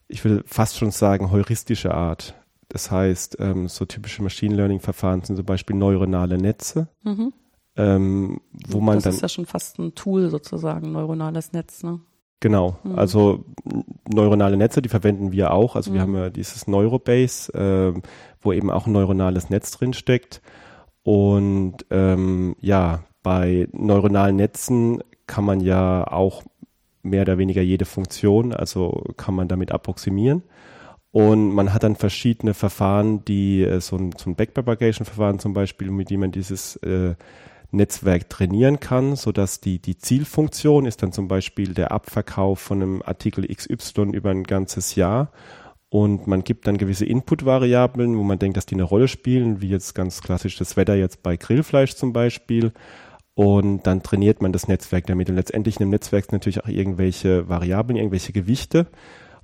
ich 0.07 0.23
würde 0.23 0.45
fast 0.47 0.77
schon 0.77 0.91
sagen, 0.91 1.31
heuristische 1.31 1.93
Art. 1.93 2.33
Das 2.69 2.91
heißt, 2.91 3.37
ähm, 3.39 3.67
so 3.67 3.83
typische 3.83 4.23
Machine 4.23 4.55
Learning 4.55 4.79
Verfahren 4.79 5.21
sind 5.23 5.35
zum 5.35 5.45
Beispiel 5.45 5.75
neuronale 5.75 6.37
Netze. 6.37 6.87
Mhm 7.03 7.33
ähm, 7.75 8.41
wo 8.67 8.79
man 8.81 8.95
das 8.95 9.03
dann. 9.03 9.11
Das 9.11 9.15
ist 9.15 9.21
ja 9.21 9.29
schon 9.29 9.45
fast 9.45 9.79
ein 9.79 9.95
Tool 9.95 10.29
sozusagen, 10.29 10.91
neuronales 10.91 11.53
Netz, 11.53 11.83
ne? 11.83 11.99
Genau, 12.39 12.77
mhm. 12.83 12.99
also 12.99 13.45
neuronale 14.13 14.57
Netze, 14.57 14.81
die 14.81 14.89
verwenden 14.89 15.31
wir 15.31 15.53
auch. 15.53 15.77
Also 15.77 15.91
mhm. 15.91 15.93
wir 15.93 16.01
haben 16.01 16.15
ja 16.15 16.29
dieses 16.29 16.67
Neurobase, 16.67 17.53
äh, 17.53 18.01
wo 18.41 18.51
eben 18.51 18.69
auch 18.69 18.85
ein 18.85 18.91
neuronales 18.91 19.49
Netz 19.49 19.71
drin 19.71 19.93
steckt. 19.93 20.41
Und 21.03 21.85
ähm, 21.89 22.55
ja, 22.59 23.03
bei 23.23 23.69
neuronalen 23.71 24.35
Netzen 24.35 25.01
kann 25.25 25.45
man 25.45 25.61
ja 25.61 26.05
auch 26.05 26.43
mehr 27.01 27.21
oder 27.21 27.37
weniger 27.37 27.61
jede 27.61 27.85
Funktion, 27.85 28.53
also 28.53 29.03
kann 29.15 29.35
man 29.35 29.47
damit 29.47 29.71
approximieren. 29.71 30.43
Und 31.11 31.53
man 31.53 31.73
hat 31.73 31.83
dann 31.83 31.95
verschiedene 31.95 32.53
Verfahren, 32.53 33.23
die 33.23 33.63
äh, 33.63 33.79
so 33.79 33.95
ein, 33.95 34.13
so 34.17 34.29
ein 34.29 34.35
Backpropagation-Verfahren 34.35 35.39
zum 35.39 35.53
Beispiel, 35.53 35.91
mit 35.91 36.09
dem 36.09 36.21
man 36.21 36.31
dieses 36.31 36.75
äh, 36.77 37.15
Netzwerk 37.73 38.29
trainieren 38.29 38.79
kann, 38.79 39.15
so 39.15 39.31
dass 39.31 39.59
die, 39.59 39.79
die 39.79 39.97
Zielfunktion 39.97 40.85
ist 40.85 41.03
dann 41.03 41.11
zum 41.11 41.27
Beispiel 41.27 41.73
der 41.73 41.91
Abverkauf 41.91 42.59
von 42.59 42.81
einem 42.81 43.01
Artikel 43.03 43.47
XY 43.47 44.11
über 44.13 44.29
ein 44.29 44.43
ganzes 44.43 44.95
Jahr. 44.95 45.31
Und 45.89 46.25
man 46.25 46.43
gibt 46.43 46.65
dann 46.65 46.77
gewisse 46.77 47.05
Input-Variablen, 47.05 48.17
wo 48.17 48.23
man 48.23 48.39
denkt, 48.39 48.57
dass 48.57 48.65
die 48.65 48.75
eine 48.75 48.83
Rolle 48.83 49.07
spielen, 49.07 49.61
wie 49.61 49.69
jetzt 49.69 49.93
ganz 49.93 50.21
klassisch 50.21 50.57
das 50.57 50.75
Wetter 50.75 50.95
jetzt 50.95 51.21
bei 51.21 51.37
Grillfleisch 51.37 51.95
zum 51.95 52.13
Beispiel. 52.13 52.71
Und 53.35 53.83
dann 53.87 54.01
trainiert 54.01 54.41
man 54.41 54.53
das 54.53 54.67
Netzwerk 54.67 55.05
damit. 55.07 55.29
Und 55.29 55.35
letztendlich 55.35 55.75
in 55.75 55.85
dem 55.85 55.89
Netzwerk 55.89 56.25
sind 56.25 56.33
natürlich 56.33 56.63
auch 56.63 56.67
irgendwelche 56.67 57.47
Variablen, 57.47 57.97
irgendwelche 57.97 58.33
Gewichte 58.33 58.87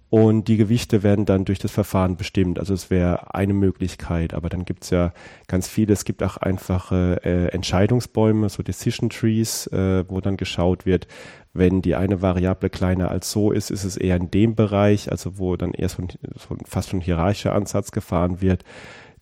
und 0.10 0.48
die 0.48 0.58
Gewichte 0.58 1.04
werden 1.04 1.26
dann 1.26 1.46
durch 1.46 1.60
das 1.60 1.72
Verfahren 1.72 2.18
bestimmt. 2.18 2.60
Also 2.60 2.74
es 2.74 2.90
wäre 2.90 3.36
eine 3.36 3.54
Möglichkeit, 3.54 4.34
aber 4.34 4.50
dann 4.50 4.66
gibt's 4.66 4.90
ja 4.90 5.14
ganz 5.48 5.68
viele. 5.68 5.94
Es 5.94 6.04
gibt 6.04 6.24
auch 6.24 6.38
einfache 6.38 7.22
äh, 7.24 7.48
Entscheidungsbäume, 7.50 8.50
so 8.50 8.64
Decision 8.64 9.12
Trees, 9.12 9.68
äh, 9.68 10.04
wo 10.10 10.20
dann 10.20 10.36
geschaut 10.38 10.88
wird, 10.88 11.08
wenn 11.54 11.84
die 11.84 11.96
eine 11.96 12.22
Variable 12.24 12.70
kleiner 12.70 13.10
als 13.12 13.32
so 13.32 13.52
ist, 13.52 13.70
ist 13.70 13.84
es 13.84 13.98
eher 13.98 14.16
in 14.16 14.32
dem 14.32 14.56
Bereich, 14.56 15.12
also 15.12 15.38
wo 15.38 15.56
dann 15.56 15.74
eher 15.74 15.90
so 15.90 16.02
ein, 16.02 16.08
so 16.36 16.56
ein 16.56 16.62
fast 16.66 16.90
schon 16.90 17.02
hierarchischer 17.02 17.54
Ansatz 17.54 17.92
gefahren 17.92 18.42
wird. 18.42 18.64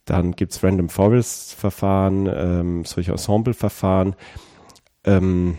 Dann 0.06 0.32
gibt's 0.32 0.64
Random 0.64 0.88
Forest 0.88 1.56
Verfahren, 1.56 2.30
ähm, 2.34 2.86
solche 2.86 3.12
Ensemble 3.12 3.54
Verfahren. 3.54 4.16
Ähm, 5.04 5.58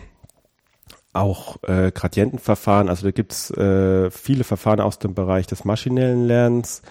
auch 1.19 1.61
äh, 1.63 1.91
Gradientenverfahren. 1.91 2.89
Also 2.89 3.05
da 3.05 3.11
gibt's 3.11 3.51
äh, 3.51 4.09
viele 4.11 4.43
Verfahren 4.43 4.79
aus 4.79 4.99
dem 4.99 5.13
Bereich 5.13 5.47
des 5.47 5.65
maschinellen 5.65 6.25
Lernens. 6.25 6.81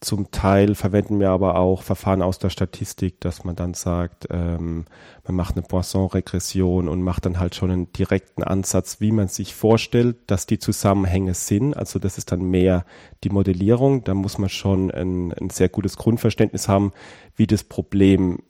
Zum 0.00 0.30
Teil 0.30 0.74
verwenden 0.74 1.20
wir 1.20 1.30
aber 1.30 1.56
auch 1.56 1.82
Verfahren 1.82 2.20
aus 2.20 2.38
der 2.38 2.50
Statistik, 2.50 3.18
dass 3.20 3.44
man 3.44 3.56
dann 3.56 3.72
sagt, 3.72 4.26
ähm, 4.30 4.84
man 5.24 5.34
macht 5.34 5.56
eine 5.56 5.66
Poisson-Regression 5.66 6.88
und 6.88 7.00
macht 7.00 7.24
dann 7.24 7.38
halt 7.38 7.54
schon 7.54 7.70
einen 7.70 7.92
direkten 7.92 8.42
Ansatz, 8.42 9.00
wie 9.00 9.10
man 9.10 9.28
sich 9.28 9.54
vorstellt, 9.54 10.16
dass 10.26 10.44
die 10.44 10.58
Zusammenhänge 10.58 11.32
sind. 11.32 11.74
Also 11.74 11.98
das 11.98 12.18
ist 12.18 12.30
dann 12.30 12.42
mehr 12.42 12.84
die 13.24 13.30
Modellierung. 13.30 14.04
Da 14.04 14.12
muss 14.12 14.36
man 14.36 14.50
schon 14.50 14.90
ein, 14.90 15.32
ein 15.32 15.48
sehr 15.48 15.70
gutes 15.70 15.96
Grundverständnis 15.96 16.68
haben, 16.68 16.92
wie 17.34 17.46
das 17.46 17.64
Problem 17.64 18.40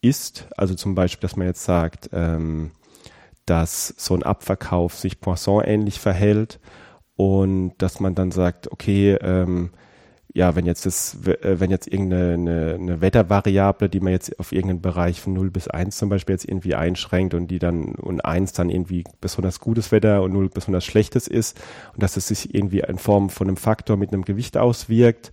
ist. 0.00 0.48
Also 0.56 0.74
zum 0.74 0.96
Beispiel, 0.96 1.22
dass 1.28 1.36
man 1.36 1.46
jetzt 1.46 1.62
sagt, 1.62 2.10
ähm, 2.12 2.72
dass 3.48 3.94
so 3.96 4.14
ein 4.14 4.22
Abverkauf 4.22 4.94
sich 4.94 5.20
Poisson-ähnlich 5.20 6.00
verhält 6.00 6.60
und 7.16 7.72
dass 7.78 8.00
man 8.00 8.14
dann 8.14 8.30
sagt, 8.30 8.70
okay, 8.70 9.14
ähm, 9.20 9.70
ja, 10.34 10.54
wenn 10.54 10.66
jetzt 10.66 10.86
das, 10.86 11.16
äh, 11.26 11.58
wenn 11.58 11.70
jetzt 11.70 11.88
irgendeine 11.88 12.34
eine, 12.34 12.74
eine 12.74 13.00
Wettervariable, 13.00 13.88
die 13.88 14.00
man 14.00 14.12
jetzt 14.12 14.38
auf 14.38 14.52
irgendeinen 14.52 14.82
Bereich 14.82 15.20
von 15.20 15.32
0 15.32 15.50
bis 15.50 15.68
1 15.68 15.96
zum 15.96 16.10
Beispiel 16.10 16.34
jetzt 16.34 16.44
irgendwie 16.44 16.74
einschränkt 16.74 17.34
und 17.34 17.48
die 17.48 17.58
dann 17.58 17.94
und 17.94 18.24
1 18.24 18.52
dann 18.52 18.70
irgendwie 18.70 19.04
besonders 19.20 19.58
gutes 19.58 19.90
Wetter 19.90 20.22
und 20.22 20.32
0 20.32 20.50
besonders 20.50 20.84
schlechtes 20.84 21.26
ist 21.26 21.58
und 21.94 22.02
dass 22.02 22.16
es 22.16 22.28
sich 22.28 22.54
irgendwie 22.54 22.80
in 22.80 22.98
Form 22.98 23.30
von 23.30 23.48
einem 23.48 23.56
Faktor 23.56 23.96
mit 23.96 24.12
einem 24.12 24.24
Gewicht 24.24 24.56
auswirkt, 24.56 25.32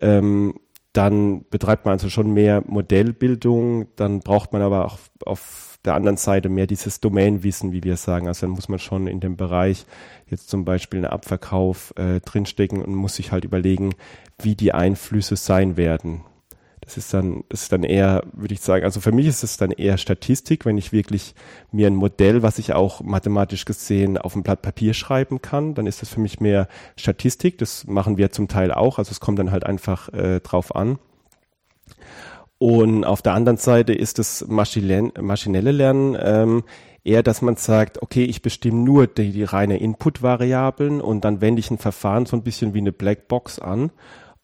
ähm, 0.00 0.54
dann 0.92 1.44
betreibt 1.50 1.86
man 1.86 1.92
also 1.92 2.08
schon 2.08 2.32
mehr 2.32 2.62
Modellbildung, 2.66 3.86
dann 3.96 4.20
braucht 4.20 4.52
man 4.52 4.62
aber 4.62 4.84
auch 4.84 4.98
auf 5.24 5.73
der 5.84 5.94
anderen 5.94 6.16
Seite 6.16 6.48
mehr 6.48 6.66
dieses 6.66 7.00
Domainwissen, 7.00 7.72
wie 7.72 7.84
wir 7.84 7.96
sagen. 7.96 8.28
Also 8.28 8.46
dann 8.46 8.54
muss 8.54 8.68
man 8.68 8.78
schon 8.78 9.06
in 9.06 9.20
dem 9.20 9.36
Bereich 9.36 9.86
jetzt 10.28 10.48
zum 10.48 10.64
Beispiel 10.64 11.00
einen 11.00 11.12
Abverkauf 11.12 11.92
äh, 11.96 12.20
drinstecken 12.20 12.82
und 12.82 12.94
muss 12.94 13.16
sich 13.16 13.32
halt 13.32 13.44
überlegen, 13.44 13.94
wie 14.40 14.54
die 14.54 14.72
Einflüsse 14.72 15.36
sein 15.36 15.76
werden. 15.76 16.22
Das 16.84 16.98
ist 16.98 17.14
dann, 17.14 17.44
das 17.48 17.62
ist 17.62 17.72
dann 17.72 17.82
eher, 17.82 18.24
würde 18.32 18.52
ich 18.52 18.60
sagen, 18.60 18.84
also 18.84 19.00
für 19.00 19.12
mich 19.12 19.26
ist 19.26 19.42
es 19.42 19.56
dann 19.56 19.70
eher 19.70 19.96
Statistik, 19.96 20.66
wenn 20.66 20.76
ich 20.76 20.92
wirklich 20.92 21.34
mir 21.72 21.86
ein 21.86 21.94
Modell, 21.94 22.42
was 22.42 22.58
ich 22.58 22.74
auch 22.74 23.00
mathematisch 23.00 23.64
gesehen 23.64 24.18
auf 24.18 24.36
ein 24.36 24.42
Blatt 24.42 24.60
Papier 24.60 24.92
schreiben 24.92 25.40
kann, 25.40 25.74
dann 25.74 25.86
ist 25.86 26.02
das 26.02 26.10
für 26.10 26.20
mich 26.20 26.40
mehr 26.40 26.68
Statistik. 26.96 27.56
Das 27.56 27.86
machen 27.86 28.18
wir 28.18 28.32
zum 28.32 28.48
Teil 28.48 28.70
auch. 28.70 28.98
Also 28.98 29.12
es 29.12 29.20
kommt 29.20 29.38
dann 29.38 29.50
halt 29.50 29.64
einfach 29.64 30.10
äh, 30.12 30.40
drauf 30.40 30.76
an. 30.76 30.98
Und 32.64 33.04
auf 33.04 33.20
der 33.20 33.34
anderen 33.34 33.58
Seite 33.58 33.92
ist 33.92 34.18
das 34.18 34.46
maschinelle 34.48 35.70
Lernen 35.70 36.16
ähm, 36.18 36.62
eher, 37.04 37.22
dass 37.22 37.42
man 37.42 37.56
sagt, 37.56 38.00
okay, 38.00 38.24
ich 38.24 38.40
bestimme 38.40 38.78
nur 38.78 39.06
die, 39.06 39.32
die 39.32 39.44
reine 39.44 39.76
Input-Variablen 39.76 41.02
und 41.02 41.26
dann 41.26 41.42
wende 41.42 41.60
ich 41.60 41.70
ein 41.70 41.76
Verfahren 41.76 42.24
so 42.24 42.38
ein 42.38 42.42
bisschen 42.42 42.72
wie 42.72 42.78
eine 42.78 42.92
Blackbox 42.92 43.58
an 43.58 43.90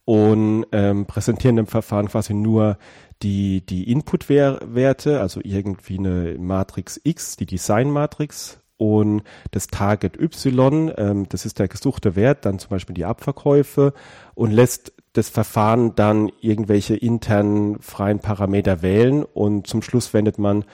und 0.05 0.67
ähm, 0.73 1.07
präsentieren 1.07 1.57
im 1.57 1.67
Verfahren 1.67 2.09
quasi 2.09 2.35
nur 2.35 2.77
die, 3.23 3.65
die 3.65 3.91
Input-Werte, 3.91 5.19
also 5.19 5.41
irgendwie 5.43 5.97
eine 5.97 6.37
Matrix 6.39 7.01
X, 7.03 7.39
die 7.39 7.47
Design-Matrix 7.47 8.61
und 8.77 9.23
das 9.51 9.69
Target 9.69 10.21
Y, 10.21 10.93
ähm, 10.99 11.27
das 11.31 11.47
ist 11.47 11.59
der 11.59 11.69
gesuchte 11.69 12.17
Wert, 12.17 12.45
dann 12.45 12.59
zum 12.59 12.69
Beispiel 12.69 12.95
die 12.95 13.07
Abverkäufe 13.07 13.95
und 14.35 14.51
lässt 14.51 14.93
das 15.13 15.29
Verfahren 15.29 15.95
dann 15.97 16.31
irgendwelche 16.41 16.95
internen 16.95 17.81
freien 17.81 18.21
Parameter 18.21 18.83
wählen 18.83 19.25
und 19.25 19.67
zum 19.67 19.83
Schluss 19.83 20.15
wendet 20.15 20.39
man 20.39 20.65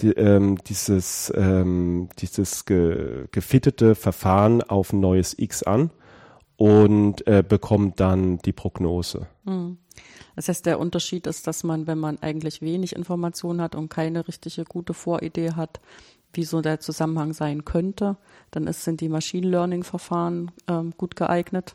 die, 0.00 0.10
ähm, 0.10 0.58
dieses, 0.66 1.32
ähm, 1.34 2.08
dieses 2.18 2.64
ge, 2.66 3.26
gefittete 3.32 3.94
Verfahren 3.94 4.62
auf 4.62 4.92
ein 4.92 5.00
neues 5.00 5.36
X 5.38 5.62
an 5.62 5.90
und 6.56 7.26
äh, 7.26 7.42
bekommt 7.46 7.98
dann 8.00 8.38
die 8.38 8.52
Prognose. 8.52 9.26
Hm. 9.44 9.78
Das 10.36 10.48
heißt, 10.48 10.66
der 10.66 10.78
Unterschied 10.78 11.26
ist, 11.26 11.46
dass 11.46 11.64
man, 11.64 11.86
wenn 11.86 11.98
man 11.98 12.18
eigentlich 12.20 12.62
wenig 12.62 12.94
Informationen 12.94 13.60
hat 13.60 13.74
und 13.74 13.88
keine 13.88 14.28
richtige 14.28 14.64
gute 14.64 14.94
Voridee 14.94 15.52
hat, 15.52 15.80
wie 16.32 16.44
so 16.44 16.60
der 16.60 16.78
Zusammenhang 16.78 17.32
sein 17.32 17.64
könnte, 17.64 18.16
dann 18.50 18.66
ist, 18.66 18.84
sind 18.84 19.00
die 19.00 19.08
Machine 19.08 19.48
Learning 19.48 19.82
Verfahren 19.82 20.52
ähm, 20.68 20.92
gut 20.96 21.16
geeignet. 21.16 21.74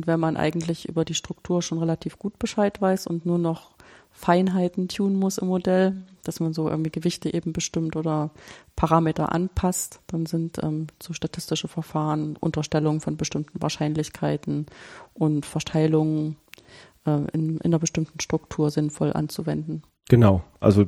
Und 0.00 0.06
wenn 0.06 0.18
man 0.18 0.38
eigentlich 0.38 0.88
über 0.88 1.04
die 1.04 1.12
Struktur 1.12 1.60
schon 1.60 1.78
relativ 1.78 2.18
gut 2.18 2.38
Bescheid 2.38 2.80
weiß 2.80 3.06
und 3.06 3.26
nur 3.26 3.36
noch 3.36 3.72
Feinheiten 4.10 4.88
tun 4.88 5.14
muss 5.14 5.36
im 5.36 5.48
Modell, 5.48 5.94
dass 6.24 6.40
man 6.40 6.54
so 6.54 6.70
irgendwie 6.70 6.90
Gewichte 6.90 7.34
eben 7.34 7.52
bestimmt 7.52 7.96
oder 7.96 8.30
Parameter 8.76 9.30
anpasst, 9.30 10.00
dann 10.06 10.24
sind 10.24 10.56
ähm, 10.62 10.86
so 11.02 11.12
statistische 11.12 11.68
Verfahren 11.68 12.38
Unterstellungen 12.40 13.02
von 13.02 13.18
bestimmten 13.18 13.60
Wahrscheinlichkeiten 13.60 14.64
und 15.12 15.44
Verteilungen 15.44 16.38
äh, 17.04 17.20
in, 17.34 17.58
in 17.58 17.60
einer 17.60 17.78
bestimmten 17.78 18.20
Struktur 18.20 18.70
sinnvoll 18.70 19.12
anzuwenden. 19.12 19.82
Genau, 20.08 20.42
also 20.60 20.86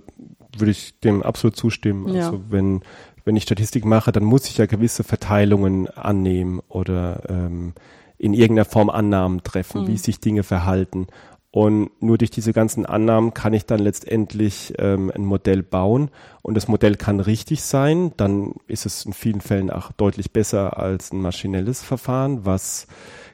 würde 0.57 0.71
ich 0.71 0.99
dem 1.01 1.23
absolut 1.23 1.55
zustimmen. 1.55 2.15
Ja. 2.15 2.29
Also 2.29 2.45
wenn, 2.49 2.81
wenn 3.27 3.37
ich 3.37 3.43
Statistik 3.43 3.85
mache, 3.85 4.11
dann 4.11 4.25
muss 4.25 4.49
ich 4.49 4.57
ja 4.57 4.65
gewisse 4.65 5.05
Verteilungen 5.05 5.87
annehmen 5.89 6.61
oder 6.69 7.29
ähm, 7.29 7.75
in 8.23 8.35
irgendeiner 8.35 8.65
Form 8.65 8.89
Annahmen 8.89 9.43
treffen, 9.43 9.83
mhm. 9.83 9.89
wie 9.89 9.97
sich 9.97 10.21
Dinge 10.21 10.45
verhalten. 10.45 11.09
Und 11.51 11.91
nur 12.01 12.19
durch 12.19 12.31
diese 12.31 12.53
ganzen 12.53 12.87
Annahmen 12.87 13.35
kann 13.35 13.53
ich 13.53 13.67
dann 13.67 13.81
letztendlich 13.81 14.73
ähm, 14.79 15.11
ein 15.13 15.25
Modell 15.25 15.65
bauen. 15.65 16.11
Und 16.41 16.55
das 16.55 16.69
Modell 16.69 16.95
kann 16.95 17.19
richtig 17.19 17.63
sein. 17.65 18.13
Dann 18.17 18.55
ist 18.69 18.87
es 18.87 19.05
in 19.05 19.13
vielen 19.13 19.41
Fällen 19.41 19.71
auch 19.71 19.91
deutlich 19.91 20.33
besser 20.33 20.79
als 20.79 21.13
ein 21.13 21.21
maschinelles 21.21 21.83
Verfahren, 21.83 22.47
was 22.47 22.87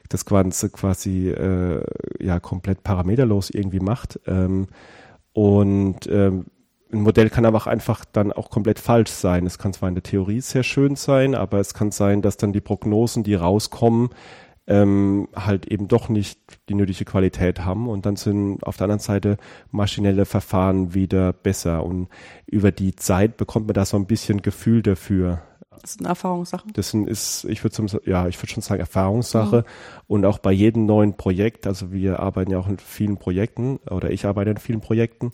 das 0.09 0.25
Ganze 0.25 0.71
quasi 0.71 1.29
äh, 1.29 1.83
ja 2.19 2.39
komplett 2.39 2.83
parameterlos 2.83 3.51
irgendwie 3.51 3.79
macht. 3.79 4.19
Ähm, 4.25 4.67
und 5.33 6.07
ähm, 6.07 6.47
ein 6.91 7.03
Modell 7.03 7.29
kann 7.29 7.45
aber 7.45 7.57
auch 7.59 7.67
einfach 7.67 8.05
dann 8.05 8.33
auch 8.33 8.49
komplett 8.49 8.79
falsch 8.79 9.11
sein. 9.11 9.45
Es 9.45 9.59
kann 9.59 9.71
zwar 9.71 9.87
in 9.87 9.95
der 9.95 10.03
Theorie 10.03 10.41
sehr 10.41 10.63
schön 10.63 10.95
sein, 10.95 11.35
aber 11.35 11.59
es 11.59 11.75
kann 11.75 11.91
sein, 11.91 12.23
dass 12.23 12.37
dann 12.37 12.53
die 12.53 12.59
Prognosen, 12.61 13.23
die 13.23 13.35
rauskommen, 13.35 14.09
ähm, 14.69 15.27
halt 15.35 15.65
eben 15.65 15.87
doch 15.87 16.09
nicht 16.09 16.39
die 16.69 16.75
nötige 16.75 17.03
Qualität 17.03 17.61
haben 17.65 17.89
und 17.89 18.05
dann 18.05 18.15
sind 18.15 18.63
auf 18.63 18.77
der 18.77 18.85
anderen 18.85 18.99
Seite 18.99 19.37
maschinelle 19.71 20.25
Verfahren 20.25 20.93
wieder 20.93 21.33
besser 21.33 21.83
und 21.83 22.07
über 22.45 22.71
die 22.71 22.95
Zeit 22.95 23.35
bekommt 23.35 23.65
man 23.65 23.73
da 23.73 23.83
so 23.83 23.97
ein 23.97 24.05
bisschen 24.05 24.43
Gefühl 24.43 24.83
dafür. 24.83 25.41
Das 25.81 25.91
ist 25.91 25.99
eine 26.01 26.09
Erfahrungssache. 26.09 26.67
Das 26.73 26.93
ist, 26.93 27.45
ich 27.45 27.63
würde 27.63 28.01
ja, 28.05 28.27
ich 28.27 28.37
würde 28.39 28.51
schon 28.51 28.61
sagen 28.61 28.79
Erfahrungssache 28.79 29.57
mhm. 29.57 30.03
und 30.07 30.25
auch 30.25 30.37
bei 30.37 30.51
jedem 30.51 30.85
neuen 30.85 31.17
Projekt. 31.17 31.65
Also 31.65 31.91
wir 31.91 32.19
arbeiten 32.19 32.51
ja 32.51 32.59
auch 32.59 32.67
in 32.67 32.77
vielen 32.77 33.17
Projekten 33.17 33.77
oder 33.89 34.11
ich 34.11 34.25
arbeite 34.25 34.51
in 34.51 34.57
vielen 34.57 34.81
Projekten 34.81 35.31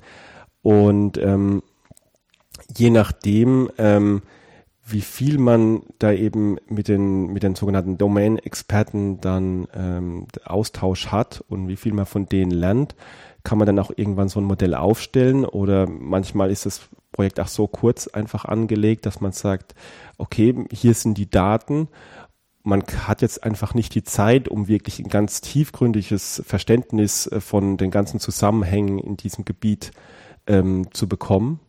und 0.61 1.17
ähm, 1.17 1.61
je 2.75 2.89
nachdem 2.89 3.69
ähm, 3.77 4.21
wie 4.85 5.01
viel 5.01 5.39
man 5.39 5.81
da 5.97 6.11
eben 6.11 6.57
mit 6.67 6.87
den, 6.87 7.33
mit 7.33 7.43
den 7.43 7.55
sogenannten 7.55 7.97
Domain-Experten 7.97 9.19
dann 9.19 9.67
ähm, 9.75 10.27
Austausch 10.45 11.07
hat 11.07 11.43
und 11.49 11.67
wie 11.67 11.75
viel 11.75 11.93
man 11.93 12.05
von 12.05 12.27
denen 12.27 12.51
lernt, 12.51 12.95
kann 13.43 13.57
man 13.57 13.65
dann 13.65 13.79
auch 13.79 13.91
irgendwann 13.95 14.29
so 14.29 14.39
ein 14.39 14.45
Modell 14.45 14.75
aufstellen 14.75 15.43
oder 15.43 15.87
manchmal 15.87 16.51
ist 16.51 16.65
das 16.65 16.81
Projekt 17.11 17.39
auch 17.39 17.47
so 17.47 17.67
kurz 17.67 18.07
einfach 18.07 18.45
angelegt, 18.45 19.05
dass 19.05 19.21
man 19.21 19.31
sagt, 19.31 19.73
okay, 20.17 20.53
hier 20.71 20.93
sind 20.93 21.17
die 21.17 21.29
Daten 21.29 21.87
man 22.65 22.83
hat 22.83 23.21
jetzt 23.21 23.43
einfach 23.43 23.73
nicht 23.75 23.93
die 23.93 24.03
Zeit, 24.03 24.47
um 24.47 24.67
wirklich 24.67 24.99
ein 24.99 25.07
ganz 25.07 25.39
tiefgründiges 25.41 26.41
Verständnis 26.45 27.27
äh, 27.27 27.39
von 27.39 27.77
den 27.77 27.91
ganzen 27.91 28.19
Zusammenhängen 28.19 28.97
in 28.97 29.17
diesem 29.17 29.45
Gebiet 29.45 29.91
ähm, 30.47 30.87
zu 30.91 31.07
bekommen. 31.07 31.59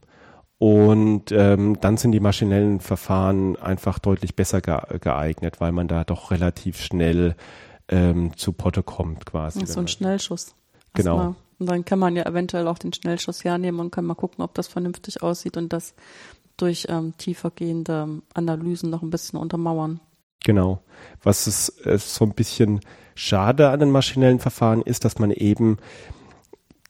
Und 0.58 1.32
ähm, 1.32 1.78
dann 1.80 1.98
sind 1.98 2.12
die 2.12 2.20
maschinellen 2.20 2.80
Verfahren 2.80 3.56
einfach 3.56 3.98
deutlich 3.98 4.36
besser 4.36 4.60
geeignet, 4.62 5.60
weil 5.60 5.72
man 5.72 5.86
da 5.86 6.04
doch 6.04 6.30
relativ 6.30 6.80
schnell 6.80 7.36
ähm, 7.88 8.36
zu 8.36 8.52
Potte 8.52 8.82
kommt 8.82 9.26
quasi. 9.26 9.66
So 9.66 9.80
ein 9.80 9.88
Schnellschuss. 9.88 10.54
Genau. 10.94 11.16
Mal. 11.16 11.34
Und 11.58 11.70
dann 11.70 11.84
kann 11.84 11.98
man 11.98 12.16
ja 12.16 12.24
eventuell 12.24 12.68
auch 12.68 12.78
den 12.78 12.92
Schnellschuss 12.92 13.44
hernehmen 13.44 13.80
und 13.80 13.90
kann 13.90 14.04
mal 14.04 14.14
gucken, 14.14 14.42
ob 14.42 14.54
das 14.54 14.68
vernünftig 14.68 15.22
aussieht 15.22 15.56
und 15.56 15.72
das 15.72 15.94
durch 16.56 16.86
ähm, 16.88 17.14
tiefergehende 17.18 18.22
Analysen 18.34 18.90
noch 18.90 19.02
ein 19.02 19.10
bisschen 19.10 19.38
untermauern. 19.38 20.00
Genau. 20.44 20.82
Was 21.22 21.46
ist 21.46 21.84
äh, 21.86 21.98
so 21.98 22.24
ein 22.24 22.34
bisschen 22.34 22.80
schade 23.14 23.70
an 23.70 23.80
den 23.80 23.90
maschinellen 23.90 24.38
Verfahren 24.38 24.82
ist, 24.82 25.04
dass 25.04 25.18
man 25.18 25.30
eben 25.30 25.78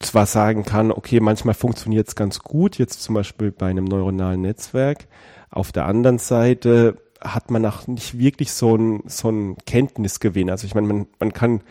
zwar 0.01 0.27
sagen 0.27 0.65
kann, 0.65 0.93
okay, 0.93 1.21
manchmal 1.21 1.55
funktioniert 1.55 2.09
es 2.09 2.17
ganz 2.17 2.41
gut, 2.41 2.79
jetzt 2.79 3.03
zum 3.03 3.15
Beispiel 3.15 3.51
bei 3.51 3.67
einem 3.67 3.85
neuronalen 3.85 4.43
Netzwerk. 4.43 5.07
Auf 5.51 5.73
der 5.73 5.87
anderen 5.87 6.19
Seite 6.19 6.99
hat 7.21 7.51
man 7.51 7.65
auch 7.65 7.87
nicht 7.87 8.19
wirklich 8.19 8.53
so 8.53 8.77
ein, 8.77 9.03
so 9.07 9.31
ein 9.31 9.57
Kenntnisgewinn. 9.67 10.51
Also 10.51 10.67
ich 10.67 10.75
meine, 10.75 10.87
man, 10.87 11.07
man 11.19 11.33
kann 11.33 11.63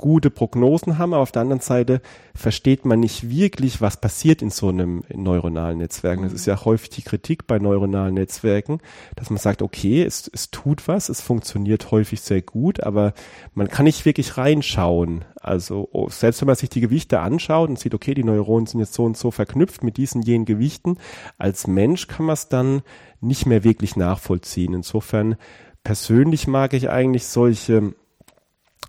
gute 0.00 0.30
Prognosen 0.30 0.96
haben, 0.96 1.12
aber 1.12 1.22
auf 1.22 1.30
der 1.30 1.42
anderen 1.42 1.60
Seite 1.60 2.00
versteht 2.34 2.86
man 2.86 3.00
nicht 3.00 3.28
wirklich, 3.28 3.82
was 3.82 4.00
passiert 4.00 4.40
in 4.40 4.48
so 4.48 4.68
einem 4.70 5.04
neuronalen 5.14 5.76
Netzwerk. 5.76 6.22
Das 6.22 6.32
ist 6.32 6.46
ja 6.46 6.64
häufig 6.64 6.88
die 6.88 7.02
Kritik 7.02 7.46
bei 7.46 7.58
neuronalen 7.58 8.14
Netzwerken, 8.14 8.80
dass 9.14 9.28
man 9.28 9.38
sagt, 9.38 9.60
okay, 9.60 10.02
es, 10.02 10.30
es 10.32 10.50
tut 10.50 10.88
was, 10.88 11.10
es 11.10 11.20
funktioniert 11.20 11.90
häufig 11.90 12.22
sehr 12.22 12.40
gut, 12.40 12.82
aber 12.82 13.12
man 13.52 13.68
kann 13.68 13.84
nicht 13.84 14.06
wirklich 14.06 14.38
reinschauen. 14.38 15.26
Also 15.38 15.90
oh, 15.92 16.08
selbst 16.08 16.40
wenn 16.40 16.46
man 16.46 16.56
sich 16.56 16.70
die 16.70 16.80
Gewichte 16.80 17.20
anschaut 17.20 17.68
und 17.68 17.78
sieht, 17.78 17.94
okay, 17.94 18.14
die 18.14 18.24
Neuronen 18.24 18.66
sind 18.66 18.80
jetzt 18.80 18.94
so 18.94 19.04
und 19.04 19.18
so 19.18 19.30
verknüpft 19.30 19.84
mit 19.84 19.98
diesen 19.98 20.22
jenen 20.22 20.46
Gewichten, 20.46 20.96
als 21.36 21.66
Mensch 21.66 22.06
kann 22.06 22.24
man 22.24 22.34
es 22.34 22.48
dann 22.48 22.80
nicht 23.20 23.44
mehr 23.44 23.64
wirklich 23.64 23.96
nachvollziehen. 23.96 24.72
Insofern 24.72 25.36
persönlich 25.84 26.46
mag 26.46 26.72
ich 26.72 26.88
eigentlich 26.88 27.26
solche 27.26 27.94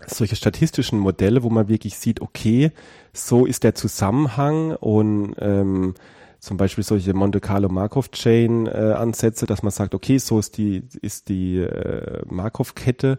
solche 0.06 0.36
statistischen 0.36 0.98
Modelle, 0.98 1.42
wo 1.42 1.50
man 1.50 1.68
wirklich 1.68 1.98
sieht, 1.98 2.20
okay, 2.20 2.72
so 3.12 3.46
ist 3.46 3.64
der 3.64 3.74
Zusammenhang 3.74 4.72
und 4.76 5.34
ähm, 5.38 5.94
zum 6.42 6.56
Beispiel 6.56 6.82
solche 6.82 7.14
Monte 7.14 7.40
Carlo 7.40 7.68
Markov 7.68 8.10
Chain 8.10 8.66
äh, 8.66 8.94
Ansätze, 8.96 9.46
dass 9.46 9.62
man 9.62 9.70
sagt, 9.70 9.94
okay, 9.94 10.18
so 10.18 10.38
ist 10.38 10.58
die 10.58 10.82
ist 11.00 11.28
die 11.28 11.58
äh, 11.58 12.22
Markov 12.26 12.74
Kette 12.74 13.18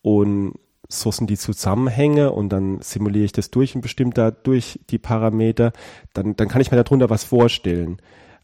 und 0.00 0.54
so 0.88 1.10
sind 1.10 1.28
die 1.28 1.36
Zusammenhänge 1.36 2.32
und 2.32 2.48
dann 2.50 2.80
simuliere 2.80 3.24
ich 3.24 3.32
das 3.32 3.50
durch 3.50 3.74
ein 3.74 3.80
bestimmter 3.80 4.30
durch 4.32 4.80
die 4.90 4.98
Parameter, 4.98 5.72
dann 6.14 6.36
dann 6.36 6.48
kann 6.48 6.62
ich 6.62 6.70
mir 6.70 6.82
darunter 6.82 7.10
was 7.10 7.24
vorstellen. 7.24 7.98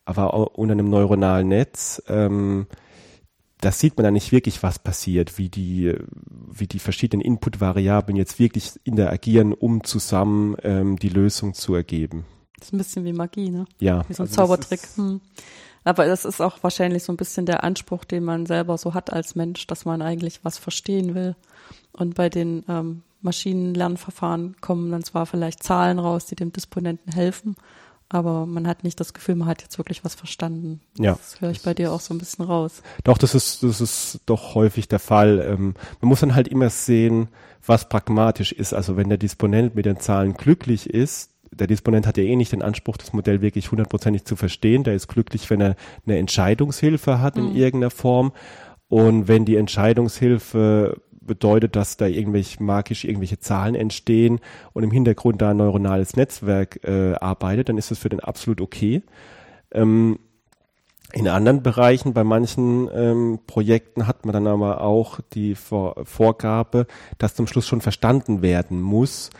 Aber 0.04 0.58
unter 0.58 0.72
einem 0.72 0.90
neuronalen 0.90 1.48
Netz 1.48 2.02
ähm, 2.08 2.66
da 3.60 3.72
sieht 3.72 3.96
man 3.96 4.04
dann 4.04 4.14
nicht 4.14 4.32
wirklich, 4.32 4.62
was 4.62 4.78
passiert, 4.78 5.38
wie 5.38 5.48
die, 5.48 5.94
wie 6.50 6.66
die 6.66 6.78
verschiedenen 6.78 7.24
Input-Variablen 7.24 8.16
jetzt 8.16 8.38
wirklich 8.38 8.72
interagieren, 8.84 9.52
um 9.52 9.84
zusammen 9.84 10.56
ähm, 10.62 10.98
die 10.98 11.08
Lösung 11.08 11.54
zu 11.54 11.74
ergeben. 11.74 12.24
Das 12.58 12.68
ist 12.68 12.72
ein 12.74 12.78
bisschen 12.78 13.04
wie 13.04 13.12
Magie, 13.12 13.50
ne? 13.50 13.66
Ja. 13.78 14.04
Wie 14.08 14.14
so 14.14 14.22
ein 14.22 14.28
also 14.28 14.34
Zaubertrick. 14.34 14.80
Hm. 14.96 15.20
Aber 15.84 16.06
das 16.06 16.24
ist 16.24 16.40
auch 16.40 16.62
wahrscheinlich 16.62 17.04
so 17.04 17.12
ein 17.12 17.16
bisschen 17.16 17.46
der 17.46 17.64
Anspruch, 17.64 18.04
den 18.04 18.24
man 18.24 18.46
selber 18.46 18.76
so 18.76 18.92
hat 18.92 19.12
als 19.12 19.34
Mensch, 19.34 19.66
dass 19.66 19.84
man 19.84 20.02
eigentlich 20.02 20.40
was 20.42 20.58
verstehen 20.58 21.14
will. 21.14 21.36
Und 21.92 22.14
bei 22.14 22.28
den 22.28 22.64
ähm, 22.68 23.02
Maschinenlernverfahren 23.22 24.56
kommen 24.60 24.90
dann 24.90 25.02
zwar 25.02 25.26
vielleicht 25.26 25.62
Zahlen 25.62 25.98
raus, 25.98 26.26
die 26.26 26.36
dem 26.36 26.52
Disponenten 26.52 27.12
helfen, 27.12 27.56
aber 28.12 28.44
man 28.44 28.66
hat 28.66 28.82
nicht 28.82 28.98
das 28.98 29.14
Gefühl, 29.14 29.36
man 29.36 29.48
hat 29.48 29.62
jetzt 29.62 29.78
wirklich 29.78 30.04
was 30.04 30.16
verstanden. 30.16 30.80
Ja. 30.98 31.12
Das 31.12 31.40
höre 31.40 31.50
ich 31.52 31.62
bei 31.62 31.74
dir 31.74 31.92
auch 31.92 32.00
so 32.00 32.12
ein 32.12 32.18
bisschen 32.18 32.44
raus. 32.44 32.82
Doch, 33.04 33.16
das 33.16 33.36
ist, 33.36 33.62
das 33.62 33.80
ist 33.80 34.20
doch 34.26 34.56
häufig 34.56 34.88
der 34.88 34.98
Fall. 34.98 35.38
Ähm, 35.48 35.74
man 36.00 36.08
muss 36.08 36.20
dann 36.20 36.34
halt 36.34 36.48
immer 36.48 36.70
sehen, 36.70 37.28
was 37.64 37.88
pragmatisch 37.88 38.50
ist. 38.50 38.74
Also 38.74 38.96
wenn 38.96 39.08
der 39.08 39.16
Disponent 39.16 39.76
mit 39.76 39.86
den 39.86 40.00
Zahlen 40.00 40.34
glücklich 40.34 40.90
ist, 40.90 41.30
der 41.52 41.68
Disponent 41.68 42.06
hat 42.06 42.16
ja 42.16 42.24
eh 42.24 42.34
nicht 42.34 42.50
den 42.50 42.62
Anspruch, 42.62 42.96
das 42.96 43.12
Modell 43.12 43.42
wirklich 43.42 43.70
hundertprozentig 43.70 44.24
zu 44.24 44.34
verstehen. 44.34 44.82
Der 44.82 44.94
ist 44.94 45.06
glücklich, 45.06 45.48
wenn 45.48 45.60
er 45.60 45.76
eine 46.04 46.18
Entscheidungshilfe 46.18 47.20
hat 47.20 47.36
in 47.36 47.50
mhm. 47.50 47.56
irgendeiner 47.56 47.90
Form. 47.90 48.32
Und 48.88 49.28
wenn 49.28 49.44
die 49.44 49.56
Entscheidungshilfe 49.56 51.00
bedeutet, 51.30 51.76
dass 51.76 51.96
da 51.96 52.06
irgendwelche 52.06 52.60
magisch 52.60 53.04
irgendwelche 53.04 53.38
Zahlen 53.38 53.76
entstehen 53.76 54.40
und 54.72 54.82
im 54.82 54.90
Hintergrund 54.90 55.40
da 55.40 55.50
ein 55.50 55.58
neuronales 55.58 56.16
Netzwerk 56.16 56.80
äh, 56.82 57.14
arbeitet, 57.14 57.68
dann 57.68 57.78
ist 57.78 57.92
das 57.92 58.00
für 58.00 58.08
den 58.08 58.18
absolut 58.18 58.60
okay. 58.60 59.02
Ähm, 59.70 60.18
in 61.12 61.28
anderen 61.28 61.62
Bereichen, 61.62 62.14
bei 62.14 62.24
manchen 62.24 62.88
ähm, 62.92 63.38
Projekten 63.46 64.08
hat 64.08 64.26
man 64.26 64.32
dann 64.32 64.48
aber 64.48 64.80
auch 64.80 65.20
die 65.34 65.54
Vor 65.54 66.04
Vorgabe, 66.04 66.88
dass 67.18 67.36
zum 67.36 67.46
Schluss 67.46 67.68
schon 67.68 67.80
verstanden 67.80 68.42
werden 68.42 68.80
muss, 68.80 69.30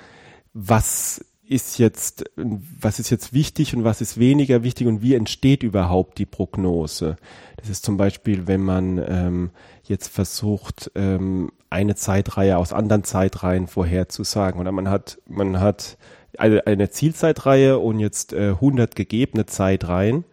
was 0.53 1.25
ist 1.51 1.79
jetzt, 1.79 2.25
was 2.37 3.01
ist 3.01 3.11
jetzt 3.11 3.33
wichtig 3.33 3.75
und 3.75 3.83
was 3.83 4.01
ist 4.01 4.19
weniger 4.19 4.63
wichtig 4.63 4.87
und 4.87 5.03
wie 5.03 5.15
entsteht 5.15 5.65
überhaupt 5.65 6.19
die 6.19 6.27
Prognose. 6.27 7.17
Das 7.57 7.69
ist 7.69 7.85
zum 7.85 7.97
Beispiel, 7.97 8.47
wenn 8.47 8.63
man 8.63 8.99
ähm, 9.05 9.51
jetzt 9.83 10.09
versucht, 10.09 10.93
ähm, 10.95 11.51
eine 11.69 11.97
Zeitreihe 11.97 12.57
aus 12.57 12.73
anderen 12.73 13.03
Zeitreihen 13.03 13.67
vorherzusagen. 13.67 14.61
Oder 14.61 14.71
man 14.71 14.89
hat, 14.89 15.19
man 15.27 15.59
hat 15.59 15.99
eine, 16.39 16.69
eine 16.69 16.91
Zielzeitreihe 16.91 17.81
und 17.81 17.99
jetzt 17.99 18.33
äh, 18.33 18.51
100 18.51 18.95
gegebene 18.95 19.47
Zeitreihen. 19.47 20.25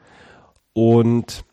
Und 0.74 1.44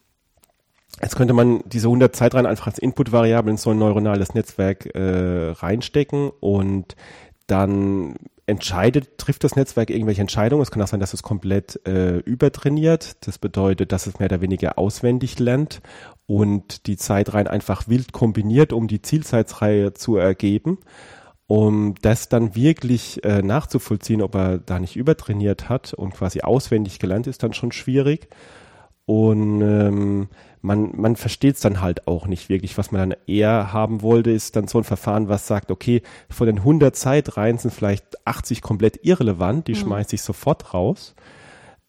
Jetzt 1.03 1.17
könnte 1.17 1.35
man 1.35 1.65
diese 1.67 1.89
100 1.89 2.15
Zeitreihen 2.15 2.47
einfach 2.47 2.69
als 2.69 2.79
Inputvariable 2.79 3.51
in 3.51 3.57
so 3.57 3.71
ein 3.71 3.79
neuronales 3.79 4.33
Netzwerk 4.35 4.95
äh, 4.95 5.51
reinstecken 5.51 6.31
und 6.39 6.95
dann 7.49 8.15
entscheidet, 8.47 9.19
trifft 9.19 9.45
das 9.45 9.57
Netzwerk 9.57 9.91
irgendwelche 9.91 10.21
Entscheidungen. 10.21 10.63
Es 10.63 10.71
kann 10.71 10.83
auch 10.83 10.89
sein, 10.89 11.01
dass 11.01 11.15
es 11.15 11.23
komplett 11.23 11.81
äh, 11.87 12.19
übertrainiert. 12.19 13.17
Das 13.27 13.39
bedeutet, 13.39 13.93
dass 13.93 14.07
es 14.07 14.19
mehr 14.19 14.27
oder 14.27 14.41
weniger 14.41 14.79
auswendig 14.79 15.39
lernt 15.39 15.81
und 16.27 16.87
die 16.87 16.97
Zeitreihen 16.97 17.47
einfach 17.47 17.89
wild 17.89 18.13
kombiniert, 18.13 18.73
um 18.73 18.87
die 18.89 19.03
Zielzeitreihe 19.03 19.95
zu 19.95 20.17
ergeben. 20.17 20.79
Um 21.47 21.95
das 22.01 22.31
dann 22.31 22.55
wirklich 22.55 23.23
äh, 23.23 23.43
nachzuvollziehen, 23.43 24.23
ob 24.23 24.35
er 24.35 24.59
da 24.59 24.79
nicht 24.79 24.97
übertrainiert 24.97 25.69
hat 25.69 25.93
und 25.93 26.15
quasi 26.15 26.41
auswendig 26.41 26.99
gelernt 26.99 27.27
ist, 27.27 27.43
dann 27.43 27.53
schon 27.53 27.73
schwierig. 27.73 28.29
Und 29.05 29.61
ähm, 29.61 30.29
man, 30.65 30.93
man 30.97 31.15
versteht 31.15 31.57
es 31.57 31.61
dann 31.61 31.83
halt 31.83 32.09
auch 32.09 32.27
nicht 32.27 32.49
wirklich. 32.49 32.79
Was 32.79 32.91
man 32.91 33.11
dann 33.11 33.19
eher 33.27 33.75
haben 33.75 34.01
wollte, 34.01 34.31
ist 34.31 34.57
dann 34.57 34.67
so 34.67 34.79
ein 34.79 34.85
Verfahren, 34.85 35.29
was 35.29 35.47
sagt, 35.47 35.71
okay, 35.71 36.03
von 36.31 36.47
den 36.47 36.59
100 36.59 36.97
Zeitreihen 36.97 37.59
sind 37.59 37.73
vielleicht 37.73 38.27
80 38.27 38.63
komplett 38.63 39.01
irrelevant, 39.03 39.69
die 39.69 39.73
mhm. 39.73 39.79
schmeiße 39.79 40.15
ich 40.15 40.23
sofort 40.23 40.73
raus. 40.73 41.15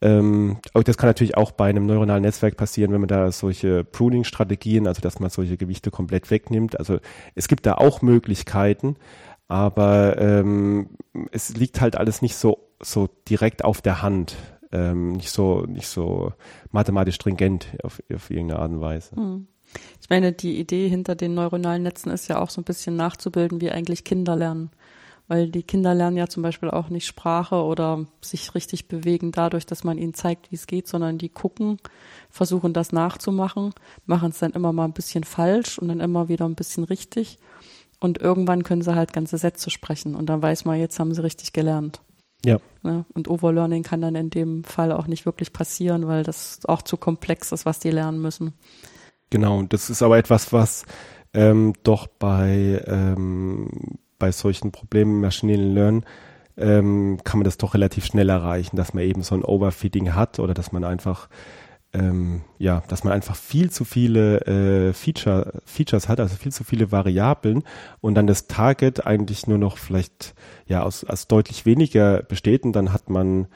Ähm, 0.01 0.57
aber 0.73 0.83
das 0.83 0.97
kann 0.97 1.07
natürlich 1.07 1.37
auch 1.37 1.51
bei 1.51 1.69
einem 1.69 1.85
neuronalen 1.85 2.23
Netzwerk 2.23 2.57
passieren, 2.57 2.91
wenn 2.91 2.99
man 2.99 3.07
da 3.07 3.31
solche 3.31 3.85
Pruning-Strategien, 3.85 4.87
also 4.87 5.01
dass 5.01 5.21
man 5.21 5.29
solche 5.29 5.55
Gewichte 5.55 5.89
komplett 5.89 6.29
wegnimmt. 6.29 6.77
Also 6.77 6.99
es 7.33 7.47
gibt 7.47 7.65
da 7.65 7.75
auch 7.75 8.01
Möglichkeiten, 8.01 8.97
aber 9.47 10.17
ähm, 10.19 10.89
es 11.31 11.55
liegt 11.55 11.79
halt 11.79 11.95
alles 11.95 12.21
nicht 12.21 12.35
so, 12.35 12.67
so 12.83 13.07
direkt 13.29 13.63
auf 13.63 13.81
der 13.81 14.01
Hand 14.01 14.35
ähm, 14.75 15.13
nicht 15.13 15.31
so 15.31 15.61
nicht 15.61 15.87
so 15.87 16.33
mathematisch 16.71 17.15
stringent 17.15 17.67
auf, 17.83 18.01
auf 18.13 18.29
irgendeine 18.29 18.59
Art 18.59 18.71
und 18.71 18.81
Weise. 18.81 19.15
Hm. 19.15 19.47
Ich 20.01 20.09
meine, 20.09 20.31
die 20.31 20.59
Idee 20.59 20.87
hinter 20.89 21.15
den 21.15 21.33
neuronalen 21.33 21.83
Netzen 21.83 22.11
ist 22.11 22.27
ja 22.27 22.39
auch 22.39 22.49
so 22.49 22.61
ein 22.61 22.65
bisschen 22.65 22.95
nachzubilden, 22.95 23.61
wie 23.61 23.71
eigentlich 23.71 24.03
Kinder 24.03 24.35
lernen. 24.35 24.69
Weil 25.27 25.49
die 25.49 25.63
Kinder 25.63 25.95
lernen 25.95 26.17
ja 26.17 26.27
zum 26.27 26.43
Beispiel 26.43 26.69
auch 26.69 26.89
nicht 26.89 27.07
Sprache 27.07 27.63
oder 27.63 28.05
sich 28.21 28.53
richtig 28.53 28.87
bewegen 28.87 29.31
dadurch, 29.31 29.65
dass 29.65 29.83
man 29.83 29.97
ihnen 29.97 30.13
zeigt, 30.13 30.51
wie 30.51 30.55
es 30.55 30.67
geht, 30.67 30.87
sondern 30.87 31.17
die 31.17 31.29
gucken, 31.29 31.79
versuchen 32.29 32.73
das 32.73 32.91
nachzumachen, 32.91 33.73
machen 34.05 34.29
es 34.29 34.37
dann 34.37 34.51
immer 34.51 34.71
mal 34.71 34.85
ein 34.85 34.93
bisschen 34.93 35.23
falsch 35.23 35.79
und 35.79 35.87
dann 35.87 35.99
immer 35.99 36.29
wieder 36.29 36.45
ein 36.45 36.53
bisschen 36.53 36.83
richtig. 36.83 37.39
Und 37.99 38.21
irgendwann 38.21 38.63
können 38.63 38.83
sie 38.83 38.93
halt 38.93 39.13
ganze 39.13 39.39
Sätze 39.39 39.71
sprechen 39.71 40.13
und 40.13 40.27
dann 40.27 40.43
weiß 40.43 40.65
man, 40.65 40.79
jetzt 40.79 40.99
haben 40.99 41.13
sie 41.13 41.23
richtig 41.23 41.53
gelernt. 41.53 42.01
Ja. 42.43 42.59
Ne? 42.83 43.05
Und 43.13 43.27
Overlearning 43.27 43.83
kann 43.83 44.01
dann 44.01 44.15
in 44.15 44.29
dem 44.29 44.63
Fall 44.63 44.91
auch 44.91 45.07
nicht 45.07 45.25
wirklich 45.25 45.53
passieren, 45.53 46.07
weil 46.07 46.23
das 46.23 46.59
auch 46.65 46.81
zu 46.81 46.97
komplex 46.97 47.51
ist, 47.51 47.65
was 47.65 47.79
die 47.79 47.91
lernen 47.91 48.21
müssen. 48.21 48.53
Genau, 49.29 49.63
das 49.63 49.89
ist 49.89 50.03
aber 50.03 50.17
etwas, 50.17 50.53
was 50.53 50.85
ähm, 51.33 51.73
doch 51.83 52.07
bei, 52.07 52.83
ähm, 52.87 53.69
bei 54.19 54.31
solchen 54.31 54.71
Problemen 54.71 55.15
im 55.15 55.21
Machine 55.21 55.55
Learning 55.55 56.05
ähm, 56.57 57.19
kann 57.23 57.39
man 57.39 57.45
das 57.45 57.57
doch 57.57 57.73
relativ 57.73 58.05
schnell 58.05 58.29
erreichen, 58.29 58.77
dass 58.77 58.93
man 58.93 59.03
eben 59.03 59.23
so 59.23 59.35
ein 59.35 59.43
Overfitting 59.43 60.13
hat 60.15 60.39
oder 60.39 60.53
dass 60.53 60.71
man 60.71 60.83
einfach 60.83 61.27
ähm, 61.95 62.41
ja, 62.57 62.83
dass 62.87 63.03
man 63.03 63.13
einfach 63.13 63.35
viel 63.35 63.71
zu 63.71 63.85
viele 63.85 64.41
äh, 64.41 64.93
Feature, 64.93 65.61
Features 65.65 66.09
hat, 66.09 66.19
also 66.19 66.35
viel 66.35 66.51
zu 66.51 66.63
viele 66.63 66.91
Variablen 66.91 67.63
und 68.01 68.15
dann 68.15 68.27
das 68.27 68.47
Target 68.47 69.05
eigentlich 69.05 69.47
nur 69.47 69.57
noch 69.57 69.77
vielleicht 69.77 70.35
ja 70.67 70.83
aus, 70.83 71.03
aus 71.03 71.27
deutlich 71.27 71.65
weniger 71.65 72.21
besteht 72.23 72.63
und 72.63 72.73
dann 72.73 72.91
hat 72.91 73.09
man 73.09 73.47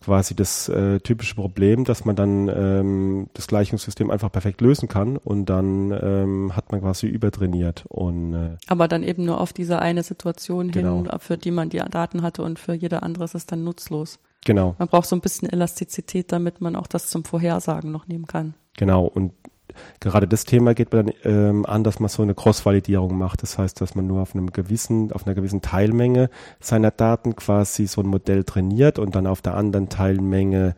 quasi 0.00 0.36
das 0.36 0.68
äh, 0.68 1.00
typische 1.00 1.34
Problem, 1.34 1.84
dass 1.84 2.04
man 2.04 2.14
dann 2.14 2.48
ähm, 2.48 3.28
das 3.34 3.48
Gleichungssystem 3.48 4.10
einfach 4.10 4.30
perfekt 4.30 4.60
lösen 4.60 4.88
kann 4.88 5.16
und 5.16 5.46
dann 5.46 5.90
ähm, 5.90 6.54
hat 6.54 6.70
man 6.70 6.80
quasi 6.80 7.08
übertrainiert 7.08 7.84
und 7.88 8.34
äh, 8.34 8.56
aber 8.68 8.86
dann 8.86 9.02
eben 9.02 9.24
nur 9.24 9.40
auf 9.40 9.52
diese 9.52 9.80
eine 9.80 10.04
Situation 10.04 10.70
genau. 10.70 11.02
hin, 11.02 11.10
für 11.18 11.36
die 11.36 11.50
man 11.50 11.68
die 11.68 11.78
Daten 11.78 12.22
hatte 12.22 12.42
und 12.42 12.58
für 12.58 12.74
jede 12.74 13.02
andere 13.02 13.24
ist 13.24 13.34
es 13.34 13.46
dann 13.46 13.64
nutzlos. 13.64 14.20
Genau. 14.44 14.74
Man 14.78 14.88
braucht 14.88 15.08
so 15.08 15.16
ein 15.16 15.20
bisschen 15.20 15.50
Elastizität, 15.50 16.32
damit 16.32 16.60
man 16.60 16.76
auch 16.76 16.86
das 16.86 17.08
zum 17.08 17.24
Vorhersagen 17.24 17.90
noch 17.90 18.06
nehmen 18.06 18.26
kann. 18.26 18.54
Genau. 18.76 19.04
Und 19.04 19.32
gerade 20.00 20.26
das 20.26 20.44
Thema 20.44 20.74
geht 20.74 20.92
man 20.92 21.06
dann 21.06 21.14
ähm, 21.24 21.66
an, 21.66 21.84
dass 21.84 22.00
man 22.00 22.08
so 22.08 22.22
eine 22.22 22.34
Cross-Validierung 22.34 23.16
macht. 23.16 23.42
Das 23.42 23.58
heißt, 23.58 23.80
dass 23.80 23.94
man 23.94 24.06
nur 24.06 24.22
auf 24.22 24.34
einem 24.34 24.52
gewissen, 24.52 25.12
auf 25.12 25.26
einer 25.26 25.34
gewissen 25.34 25.62
Teilmenge 25.62 26.30
seiner 26.60 26.90
Daten 26.90 27.36
quasi 27.36 27.86
so 27.86 28.00
ein 28.00 28.06
Modell 28.06 28.44
trainiert 28.44 28.98
und 28.98 29.14
dann 29.14 29.26
auf 29.26 29.42
der 29.42 29.56
anderen 29.56 29.88
Teilmenge 29.88 30.74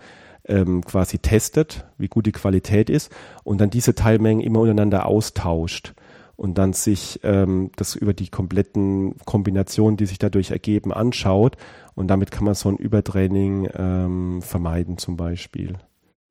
ähm, 0.46 0.85
quasi 0.85 1.18
testet, 1.18 1.87
wie 1.99 2.09
gut 2.09 2.27
die 2.27 2.33
Qualität 2.33 2.90
ist 2.90 3.12
und 3.44 3.61
dann 3.61 3.70
diese 3.70 3.94
Teilmengen 3.94 4.44
immer 4.44 4.61
untereinander 4.61 5.07
austauscht 5.07 5.94
und 6.37 6.57
dann 6.57 6.73
sich 6.73 7.20
ähm, 7.23 7.70
das 7.77 7.94
über 7.94 8.14
die 8.14 8.29
kompletten 8.29 9.16
Kombinationen, 9.27 9.99
die 9.99 10.07
sich 10.07 10.18
dadurch 10.18 10.51
ergeben, 10.51 10.92
anschaut. 10.92 11.57
Und 12.01 12.09
damit 12.09 12.31
kann 12.31 12.45
man 12.45 12.55
so 12.55 12.71
ein 12.71 12.79
Übertraining 12.79 13.69
ähm, 13.75 14.41
vermeiden 14.41 14.97
zum 14.97 15.19
Beispiel. 15.19 15.77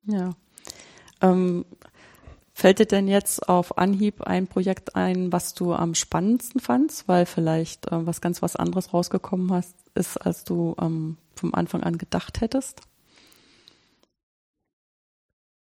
Ja. 0.04 0.30
Ähm, 1.22 1.64
fällt 2.52 2.80
dir 2.80 2.86
denn 2.86 3.06
jetzt 3.06 3.48
auf 3.48 3.78
Anhieb 3.78 4.20
ein 4.22 4.48
Projekt 4.48 4.96
ein, 4.96 5.30
was 5.30 5.54
du 5.54 5.72
am 5.72 5.94
spannendsten 5.94 6.60
fandst, 6.60 7.06
weil 7.06 7.24
vielleicht 7.24 7.86
äh, 7.86 8.04
was 8.04 8.20
ganz 8.20 8.42
was 8.42 8.56
anderes 8.56 8.92
rausgekommen 8.92 9.52
hast, 9.52 9.76
ist, 9.94 10.16
als 10.16 10.42
du 10.42 10.74
ähm, 10.80 11.18
vom 11.36 11.54
Anfang 11.54 11.84
an 11.84 11.98
gedacht 11.98 12.40
hättest? 12.40 12.80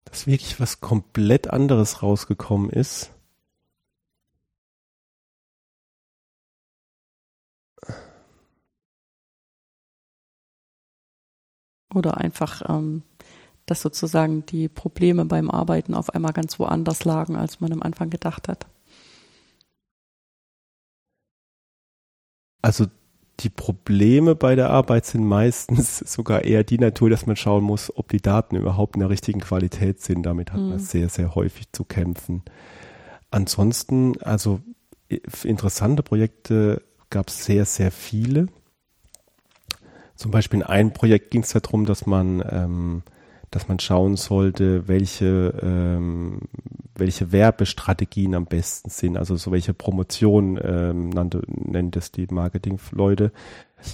Dass 0.03 0.27
wirklich 0.27 0.59
was 0.59 0.81
komplett 0.81 1.49
anderes 1.49 2.03
rausgekommen 2.03 2.69
ist. 2.69 3.09
Oder 11.95 12.17
einfach, 12.17 12.61
ähm, 12.69 13.03
dass 13.65 13.81
sozusagen 13.81 14.45
die 14.45 14.67
Probleme 14.67 15.25
beim 15.25 15.49
Arbeiten 15.49 15.95
auf 15.95 16.11
einmal 16.11 16.33
ganz 16.33 16.59
woanders 16.59 17.03
lagen, 17.05 17.35
als 17.35 17.61
man 17.61 17.73
am 17.73 17.81
Anfang 17.81 18.09
gedacht 18.09 18.47
hat. 18.47 18.67
Also 22.61 22.85
die 23.41 23.49
Probleme 23.49 24.35
bei 24.35 24.55
der 24.55 24.69
Arbeit 24.69 25.05
sind 25.05 25.25
meistens 25.25 25.99
sogar 26.05 26.43
eher 26.43 26.63
die 26.63 26.79
Natur, 26.79 27.09
dass 27.09 27.25
man 27.25 27.35
schauen 27.35 27.63
muss, 27.63 27.95
ob 27.95 28.09
die 28.09 28.21
Daten 28.21 28.55
überhaupt 28.55 28.95
in 28.95 29.01
der 29.01 29.09
richtigen 29.09 29.41
Qualität 29.41 30.01
sind. 30.01 30.23
Damit 30.23 30.51
hat 30.51 30.61
mhm. 30.61 30.69
man 30.69 30.79
sehr, 30.79 31.09
sehr 31.09 31.35
häufig 31.35 31.71
zu 31.71 31.83
kämpfen. 31.83 32.43
ansonsten, 33.31 34.21
also 34.21 34.61
interessante 35.43 36.01
Projekte 36.03 36.81
gab 37.09 37.29
es 37.29 37.45
sehr, 37.45 37.65
sehr 37.65 37.91
viele. 37.91 38.47
Zum 40.15 40.31
Beispiel 40.31 40.59
in 40.59 40.65
einem 40.65 40.91
Projekt 40.91 41.31
ging 41.31 41.41
es 41.41 41.49
darum, 41.49 41.85
dass 41.85 42.05
man, 42.05 42.43
ähm, 42.49 43.03
dass 43.51 43.67
man 43.67 43.79
schauen 43.79 44.15
sollte, 44.15 44.87
welche, 44.87 45.53
ähm, 45.61 46.41
welche 46.95 47.31
Werbestrategien 47.31 48.33
am 48.35 48.45
besten 48.45 48.89
sind, 48.89 49.17
also 49.17 49.35
so 49.35 49.51
welche 49.51 49.73
Promotion 49.73 50.59
ähm, 50.63 51.09
nannte, 51.09 51.41
nennt 51.47 51.95
es 51.97 52.11
die 52.11 52.27
Marketingleute 52.29 53.31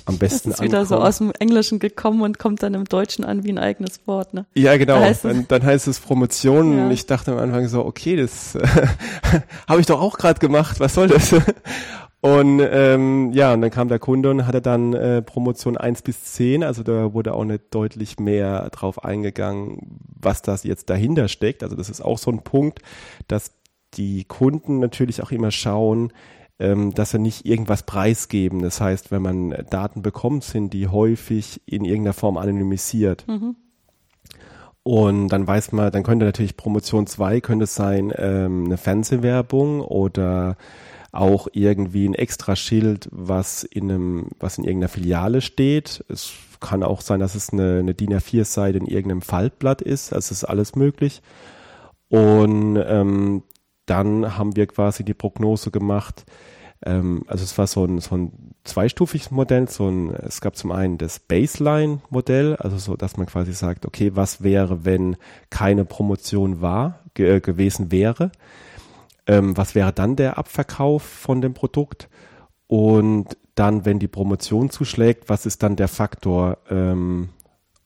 am 0.06 0.18
besten 0.18 0.50
Das 0.50 0.60
ist 0.60 0.66
wieder 0.66 0.82
ankommen. 0.82 1.02
so 1.02 1.06
aus 1.06 1.18
dem 1.18 1.32
Englischen 1.40 1.80
gekommen 1.80 2.22
und 2.22 2.40
kommt 2.40 2.64
dann 2.64 2.74
im 2.74 2.86
Deutschen 2.86 3.26
an 3.26 3.44
wie 3.44 3.52
ein 3.52 3.58
eigenes 3.58 4.08
Wort, 4.08 4.34
ne? 4.34 4.46
Ja, 4.54 4.78
genau. 4.78 5.00
Da 5.00 5.06
heißt 5.06 5.26
dann, 5.26 5.48
dann, 5.48 5.64
heißt 5.64 5.88
es 5.88 6.00
Promotion 6.00 6.78
ja. 6.78 6.92
ich 6.92 7.06
dachte 7.06 7.32
am 7.32 7.40
Anfang 7.40 7.68
so, 7.68 7.86
okay, 7.86 8.16
das 8.16 8.58
habe 9.68 9.82
ich 9.82 9.88
doch 9.88 10.00
auch 10.00 10.18
gerade 10.18 10.40
gemacht, 10.40 10.80
was 10.80 10.94
soll 10.94 11.08
das? 11.08 11.34
Und 12.22 12.60
ähm, 12.60 13.32
ja, 13.34 13.52
und 13.54 13.62
dann 13.62 13.72
kam 13.72 13.88
der 13.88 13.98
Kunde 13.98 14.30
und 14.30 14.46
hatte 14.46 14.62
dann 14.62 14.94
äh, 14.94 15.24
Promotion 15.24 15.76
1 15.76 16.04
bis 16.04 16.24
10, 16.36 16.64
also 16.64 16.84
da 16.84 17.14
wurde 17.14 17.34
auch 17.34 17.44
nicht 17.44 17.64
deutlich 17.72 18.20
mehr 18.20 18.70
drauf 18.70 19.04
eingegangen, 19.04 20.00
was 20.20 20.44
das 20.44 20.64
jetzt 20.64 20.92
dahinter 20.92 21.28
steckt. 21.28 21.64
Also 21.64 21.76
das 21.76 21.90
ist 21.90 22.00
auch 22.00 22.20
so 22.20 22.30
ein 22.30 22.44
Punkt, 22.44 22.82
dass 23.28 23.54
die 23.96 24.26
Kunden 24.26 24.80
natürlich 24.80 25.24
auch 25.24 25.32
immer 25.32 25.50
schauen, 25.50 26.14
ähm, 26.60 26.94
dass 26.94 27.10
sie 27.10 27.20
nicht 27.20 27.48
irgendwas 27.48 27.84
preisgeben. 27.84 28.62
Das 28.62 28.80
heißt, 28.80 29.10
wenn 29.10 29.24
man 29.24 29.50
Daten 29.72 30.04
bekommt, 30.04 30.44
sind 30.44 30.74
die 30.74 30.88
häufig 30.88 31.60
in 31.66 31.86
irgendeiner 31.86 32.14
Form 32.14 32.38
anonymisiert. 32.38 33.28
Mhm. 33.28 33.56
Und 34.84 35.30
dann 35.30 35.48
weiß 35.48 35.72
man, 35.72 35.92
dann 35.92 36.04
könnte 36.04 36.26
natürlich 36.26 36.56
Promotion 36.56 37.08
2 37.08 37.42
könnte 37.42 37.66
sein 37.66 38.14
ähm, 38.16 38.66
eine 38.66 38.78
Fernsehwerbung 38.78 39.82
oder 39.82 40.56
auch 41.12 41.48
irgendwie 41.52 42.08
ein 42.08 42.14
extra 42.14 42.56
Schild, 42.56 43.10
was 43.12 43.64
in 43.64 43.92
einem, 43.92 44.28
was 44.40 44.58
in 44.58 44.64
irgendeiner 44.64 44.90
Filiale 44.90 45.42
steht. 45.42 46.04
Es 46.08 46.32
kann 46.60 46.84
auch 46.84 47.02
sein, 47.02 47.20
dass 47.20 47.36
es 47.36 47.52
eine, 47.52 47.80
eine 47.80 47.94
DIN 47.94 48.14
A4-Seite 48.14 48.78
in 48.78 48.86
irgendeinem 48.86 49.22
Faltblatt 49.22 49.82
ist. 49.82 50.14
Also 50.14 50.32
ist 50.32 50.44
alles 50.46 50.76
möglich. 50.76 51.22
Und 52.08 52.78
ähm, 52.78 53.44
dann 53.86 54.38
haben 54.38 54.56
wir 54.56 54.68
quasi 54.68 55.04
die 55.04 55.14
Prognose 55.14 55.72
gemacht. 55.72 56.26
Ähm, 56.86 57.24
also 57.28 57.44
es 57.44 57.58
war 57.58 57.68
so 57.68 57.84
ein, 57.86 58.00
so 58.00 58.16
ein 58.16 58.32
zweistufiges 58.64 59.32
Modell. 59.32 59.68
So 59.68 59.90
ein, 59.90 60.14
es 60.14 60.40
gab 60.40 60.56
zum 60.56 60.72
einen 60.72 60.98
das 60.98 61.20
Baseline-Modell, 61.20 62.56
also 62.56 62.78
so, 62.78 62.96
dass 62.96 63.18
man 63.18 63.28
quasi 63.28 63.54
sagt, 63.54 63.86
okay, 63.86 64.12
was 64.16 64.44
wäre, 64.44 64.86
wenn 64.86 65.18
keine 65.50 65.84
Promotion 65.84 66.62
war, 66.62 67.00
ge 67.16 67.42
gewesen 67.42 67.92
wäre? 67.92 68.32
Ähm, 69.28 69.56
was 69.58 69.76
wäre 69.76 69.94
dann 69.94 70.16
der 70.16 70.38
Abverkauf 70.38 71.04
von 71.04 71.42
dem 71.42 71.54
Produkt 71.54 72.10
und 72.68 73.38
dann, 73.56 73.86
wenn 73.86 74.00
die 74.00 74.08
Promotion 74.08 74.70
zuschlägt, 74.70 75.30
was 75.30 75.46
ist 75.46 75.62
dann 75.62 75.76
der 75.76 75.88
Faktor 75.88 76.58
ähm, 76.70 77.30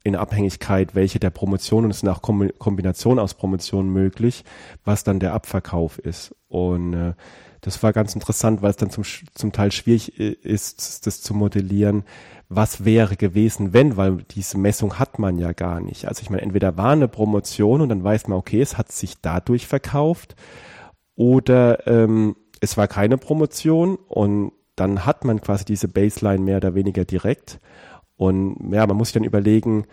in 0.03 0.15
Abhängigkeit, 0.15 0.93
welche 0.93 1.19
der 1.19 1.31
Promotionen, 1.31 1.89
es 1.89 2.01
sind 2.01 2.09
auch 2.09 2.21
Kombinationen 2.21 3.17
aus 3.17 3.33
Promotionen 3.33 3.91
möglich, 3.91 4.43
was 4.83 5.03
dann 5.03 5.19
der 5.19 5.33
Abverkauf 5.33 5.97
ist. 5.97 6.35
Und 6.47 6.93
äh, 6.93 7.13
das 7.61 7.81
war 7.81 7.91
ganz 7.91 8.13
interessant, 8.13 8.61
weil 8.61 8.69
es 8.69 8.77
dann 8.77 8.91
zum, 8.91 9.03
zum 9.33 9.51
Teil 9.51 9.71
schwierig 9.71 10.19
ist, 10.19 11.07
das 11.07 11.21
zu 11.23 11.33
modellieren, 11.33 12.03
was 12.47 12.85
wäre 12.85 13.15
gewesen, 13.15 13.73
wenn, 13.73 13.97
weil 13.97 14.17
diese 14.29 14.59
Messung 14.59 14.99
hat 14.99 15.17
man 15.17 15.39
ja 15.39 15.51
gar 15.53 15.81
nicht. 15.81 16.07
Also 16.07 16.21
ich 16.21 16.29
meine, 16.29 16.43
entweder 16.43 16.77
war 16.77 16.91
eine 16.91 17.07
Promotion 17.07 17.81
und 17.81 17.89
dann 17.89 18.03
weiß 18.03 18.27
man, 18.27 18.37
okay, 18.37 18.61
es 18.61 18.77
hat 18.77 18.91
sich 18.91 19.19
dadurch 19.19 19.65
verkauft 19.65 20.35
oder 21.15 21.87
ähm, 21.87 22.35
es 22.61 22.77
war 22.77 22.87
keine 22.87 23.17
Promotion 23.17 23.97
und 24.07 24.51
dann 24.75 25.05
hat 25.05 25.23
man 25.23 25.41
quasi 25.41 25.65
diese 25.65 25.87
Baseline 25.87 26.43
mehr 26.43 26.57
oder 26.57 26.75
weniger 26.75 27.05
direkt. 27.05 27.59
Und 28.17 28.71
ja, 28.71 28.85
man 28.87 28.97
muss 28.97 29.09
sich 29.09 29.13
dann 29.13 29.23
überlegen, 29.23 29.85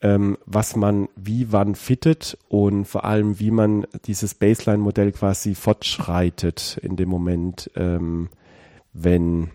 ähm, 0.00 0.38
was 0.46 0.76
man 0.76 1.08
wie 1.16 1.52
wann 1.52 1.74
fittet 1.74 2.38
und 2.48 2.84
vor 2.84 3.04
allem, 3.04 3.40
wie 3.40 3.50
man 3.50 3.86
dieses 4.04 4.34
Baseline-Modell 4.34 5.12
quasi 5.12 5.54
fortschreitet 5.54 6.78
in 6.82 6.96
dem 6.96 7.08
Moment, 7.08 7.70
ähm, 7.74 8.28
wenn 8.92 9.50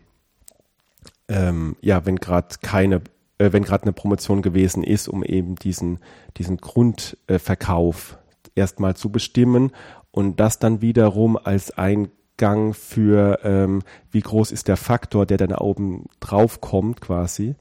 ähm, 1.29 1.77
ja, 1.81 2.05
wenn 2.05 2.17
gerade 2.17 2.55
keine, 2.61 3.01
äh, 3.37 3.53
wenn 3.53 3.63
gerade 3.63 3.83
eine 3.83 3.93
Promotion 3.93 4.41
gewesen 4.41 4.83
ist, 4.83 5.07
um 5.07 5.23
eben 5.23 5.55
diesen 5.55 5.99
diesen 6.37 6.57
Grundverkauf 6.57 8.17
äh, 8.55 8.59
erstmal 8.59 8.95
zu 8.95 9.09
bestimmen 9.09 9.71
und 10.13 10.39
das 10.39 10.59
dann 10.59 10.81
wiederum 10.81 11.37
als 11.37 11.71
Eingang 11.71 12.73
für, 12.73 13.39
ähm, 13.43 13.81
wie 14.11 14.21
groß 14.21 14.51
ist 14.51 14.67
der 14.67 14.77
Faktor, 14.77 15.25
der 15.25 15.37
dann 15.37 15.53
oben 15.53 16.05
drauf 16.19 16.61
kommt 16.61 17.01
quasi, 17.01 17.55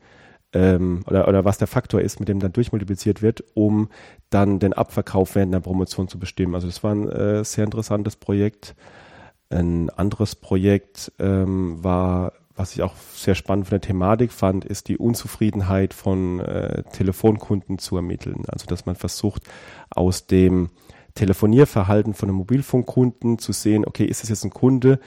ähm, 0.52 1.02
oder, 1.06 1.28
oder 1.28 1.46
was 1.46 1.56
der 1.56 1.66
Faktor 1.66 2.02
ist, 2.02 2.20
mit 2.20 2.28
dem 2.28 2.40
dann 2.40 2.52
durchmultipliziert 2.52 3.22
wird, 3.22 3.42
um 3.54 3.88
dann 4.28 4.58
den 4.58 4.74
Abverkauf 4.74 5.34
während 5.34 5.54
der 5.54 5.60
Promotion 5.60 6.08
zu 6.08 6.18
bestimmen. 6.18 6.54
Also 6.54 6.66
das 6.66 6.84
war 6.84 6.94
ein 6.94 7.08
äh, 7.08 7.42
sehr 7.42 7.64
interessantes 7.64 8.16
Projekt. 8.16 8.74
Ein 9.48 9.88
anderes 9.88 10.36
Projekt 10.36 11.10
ähm, 11.18 11.82
war, 11.82 12.34
was 12.54 12.74
ich 12.74 12.82
auch 12.82 12.96
sehr 13.14 13.34
spannend 13.34 13.68
von 13.68 13.78
der 13.78 13.88
Thematik 13.88 14.30
fand, 14.30 14.66
ist 14.66 14.88
die 14.88 14.98
Unzufriedenheit 14.98 15.94
von 15.94 16.40
äh, 16.40 16.82
Telefonkunden 16.92 17.78
zu 17.78 17.96
ermitteln. 17.96 18.44
Also 18.48 18.66
dass 18.66 18.84
man 18.84 18.94
versucht, 18.94 19.44
aus 19.88 20.26
dem 20.26 20.68
Telefonierverhalten 21.14 22.14
von 22.14 22.28
einem 22.28 22.38
Mobilfunkkunden 22.38 23.38
zu 23.38 23.52
sehen, 23.52 23.84
okay, 23.86 24.04
ist 24.04 24.22
es 24.22 24.30
jetzt 24.30 24.44
ein 24.44 24.50
Kunde, 24.50 24.98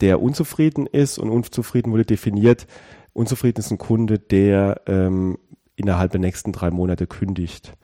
der 0.00 0.22
unzufrieden 0.22 0.86
ist 0.86 1.18
und 1.18 1.30
unzufrieden 1.30 1.92
wurde 1.92 2.04
definiert, 2.04 2.66
unzufrieden 3.12 3.58
ist 3.58 3.70
ein 3.70 3.78
Kunde, 3.78 4.18
der 4.18 4.82
ähm, 4.86 5.38
innerhalb 5.76 6.12
der 6.12 6.20
nächsten 6.20 6.52
drei 6.52 6.70
Monate 6.70 7.06
kündigt. 7.06 7.74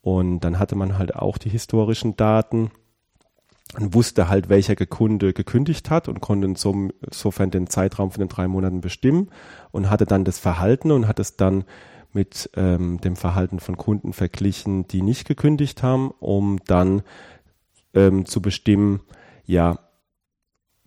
Und 0.00 0.40
dann 0.40 0.58
hatte 0.58 0.76
man 0.76 0.98
halt 0.98 1.14
auch 1.14 1.36
die 1.36 1.50
historischen 1.50 2.16
Daten 2.16 2.70
und 3.78 3.94
wusste 3.94 4.28
halt, 4.28 4.48
welcher 4.48 4.74
Kunde 4.74 5.32
gekündigt 5.32 5.90
hat 5.90 6.08
und 6.08 6.20
konnte 6.20 6.46
insofern 6.46 7.50
den 7.50 7.68
Zeitraum 7.68 8.10
von 8.10 8.20
den 8.20 8.28
drei 8.28 8.48
Monaten 8.48 8.80
bestimmen 8.80 9.30
und 9.70 9.90
hatte 9.90 10.06
dann 10.06 10.24
das 10.24 10.38
Verhalten 10.38 10.90
und 10.90 11.06
hat 11.06 11.20
es 11.20 11.36
dann 11.36 11.64
mit 12.12 12.50
ähm, 12.56 13.00
dem 13.00 13.16
Verhalten 13.16 13.60
von 13.60 13.76
Kunden 13.76 14.12
verglichen, 14.12 14.86
die 14.88 15.02
nicht 15.02 15.26
gekündigt 15.26 15.82
haben, 15.82 16.10
um 16.20 16.58
dann 16.66 17.02
ähm, 17.94 18.26
zu 18.26 18.42
bestimmen, 18.42 19.00
ja, 19.44 19.78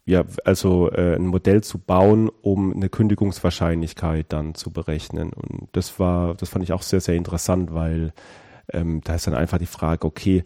ja, 0.06 0.26
also 0.44 0.92
äh, 0.92 1.16
ein 1.16 1.28
Modell 1.28 1.64
zu 1.64 1.78
bauen, 1.78 2.30
um 2.42 2.74
eine 2.74 2.90
Kündigungswahrscheinlichkeit 2.90 4.26
dann 4.34 4.54
zu 4.54 4.72
berechnen. 4.72 5.32
Und 5.32 5.70
das 5.72 5.98
war, 5.98 6.34
das 6.36 6.50
fand 6.50 6.64
ich 6.64 6.74
auch 6.74 6.82
sehr, 6.82 7.00
sehr 7.00 7.16
interessant, 7.16 7.74
weil 7.74 8.14
ähm, 8.72 9.02
da 9.04 9.16
ist 9.16 9.28
dann 9.28 9.34
einfach 9.34 9.60
die 9.60 9.66
Frage, 9.66 10.06
okay, 10.06 10.44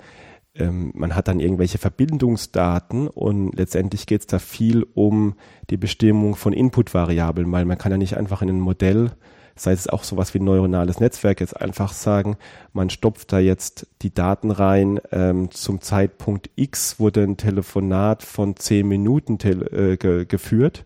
ähm, 0.53 0.91
man 0.95 1.15
hat 1.15 1.27
dann 1.27 1.39
irgendwelche 1.39 1.77
Verbindungsdaten 1.77 3.07
und 3.07 3.55
letztendlich 3.55 4.05
geht 4.05 4.21
es 4.21 4.27
da 4.27 4.39
viel 4.39 4.85
um 4.93 5.35
die 5.69 5.77
Bestimmung 5.77 6.35
von 6.35 6.53
Inputvariablen, 6.53 7.51
weil 7.51 7.65
man 7.65 7.77
kann 7.77 7.91
ja 7.91 7.97
nicht 7.97 8.17
einfach 8.17 8.41
in 8.41 8.49
ein 8.49 8.59
Modell 8.59 9.11
sei 9.57 9.71
es 9.73 9.87
auch 9.87 10.03
sowas 10.03 10.33
wie 10.33 10.39
ein 10.39 10.45
neuronales 10.45 10.99
Netzwerk, 10.99 11.39
jetzt 11.39 11.59
einfach 11.59 11.93
sagen, 11.93 12.37
man 12.73 12.89
stopft 12.89 13.31
da 13.31 13.39
jetzt 13.39 13.87
die 14.01 14.13
Daten 14.13 14.51
rein, 14.51 14.99
ähm, 15.11 15.51
zum 15.51 15.81
Zeitpunkt 15.81 16.49
X 16.55 16.99
wurde 16.99 17.23
ein 17.23 17.37
Telefonat 17.37 18.23
von 18.23 18.55
zehn 18.55 18.87
Minuten 18.87 19.37
äh, 19.41 19.97
ge 19.97 20.25
geführt, 20.25 20.85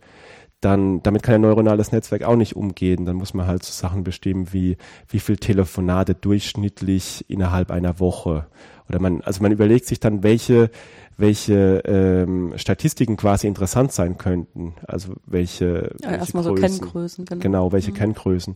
dann 0.61 1.01
damit 1.01 1.23
kann 1.23 1.35
ein 1.35 1.41
neuronales 1.41 1.91
Netzwerk 1.91 2.23
auch 2.23 2.35
nicht 2.35 2.55
umgehen. 2.55 3.05
Dann 3.05 3.15
muss 3.15 3.33
man 3.33 3.47
halt 3.47 3.63
so 3.63 3.73
Sachen 3.73 4.03
bestimmen 4.03 4.53
wie 4.53 4.77
wie 5.07 5.19
viel 5.19 5.37
Telefonate 5.37 6.13
durchschnittlich 6.13 7.25
innerhalb 7.27 7.71
einer 7.71 7.99
Woche. 7.99 8.45
Oder 8.91 9.01
man, 9.01 9.21
also 9.21 9.41
man 9.41 9.51
überlegt 9.51 9.85
sich 9.85 9.99
dann, 9.99 10.23
welche 10.23 10.69
welche 11.17 11.81
ähm, 11.85 12.53
Statistiken 12.57 13.15
quasi 13.15 13.47
interessant 13.47 13.91
sein 13.93 14.17
könnten. 14.17 14.73
Also 14.87 15.13
welche, 15.25 15.95
ja, 16.01 16.11
erstmal 16.11 16.43
so 16.43 16.53
Kenngrößen, 16.53 17.25
genau. 17.25 17.41
Genau, 17.41 17.71
welche 17.71 17.91
mhm. 17.91 17.95
Kenngrößen. 17.95 18.55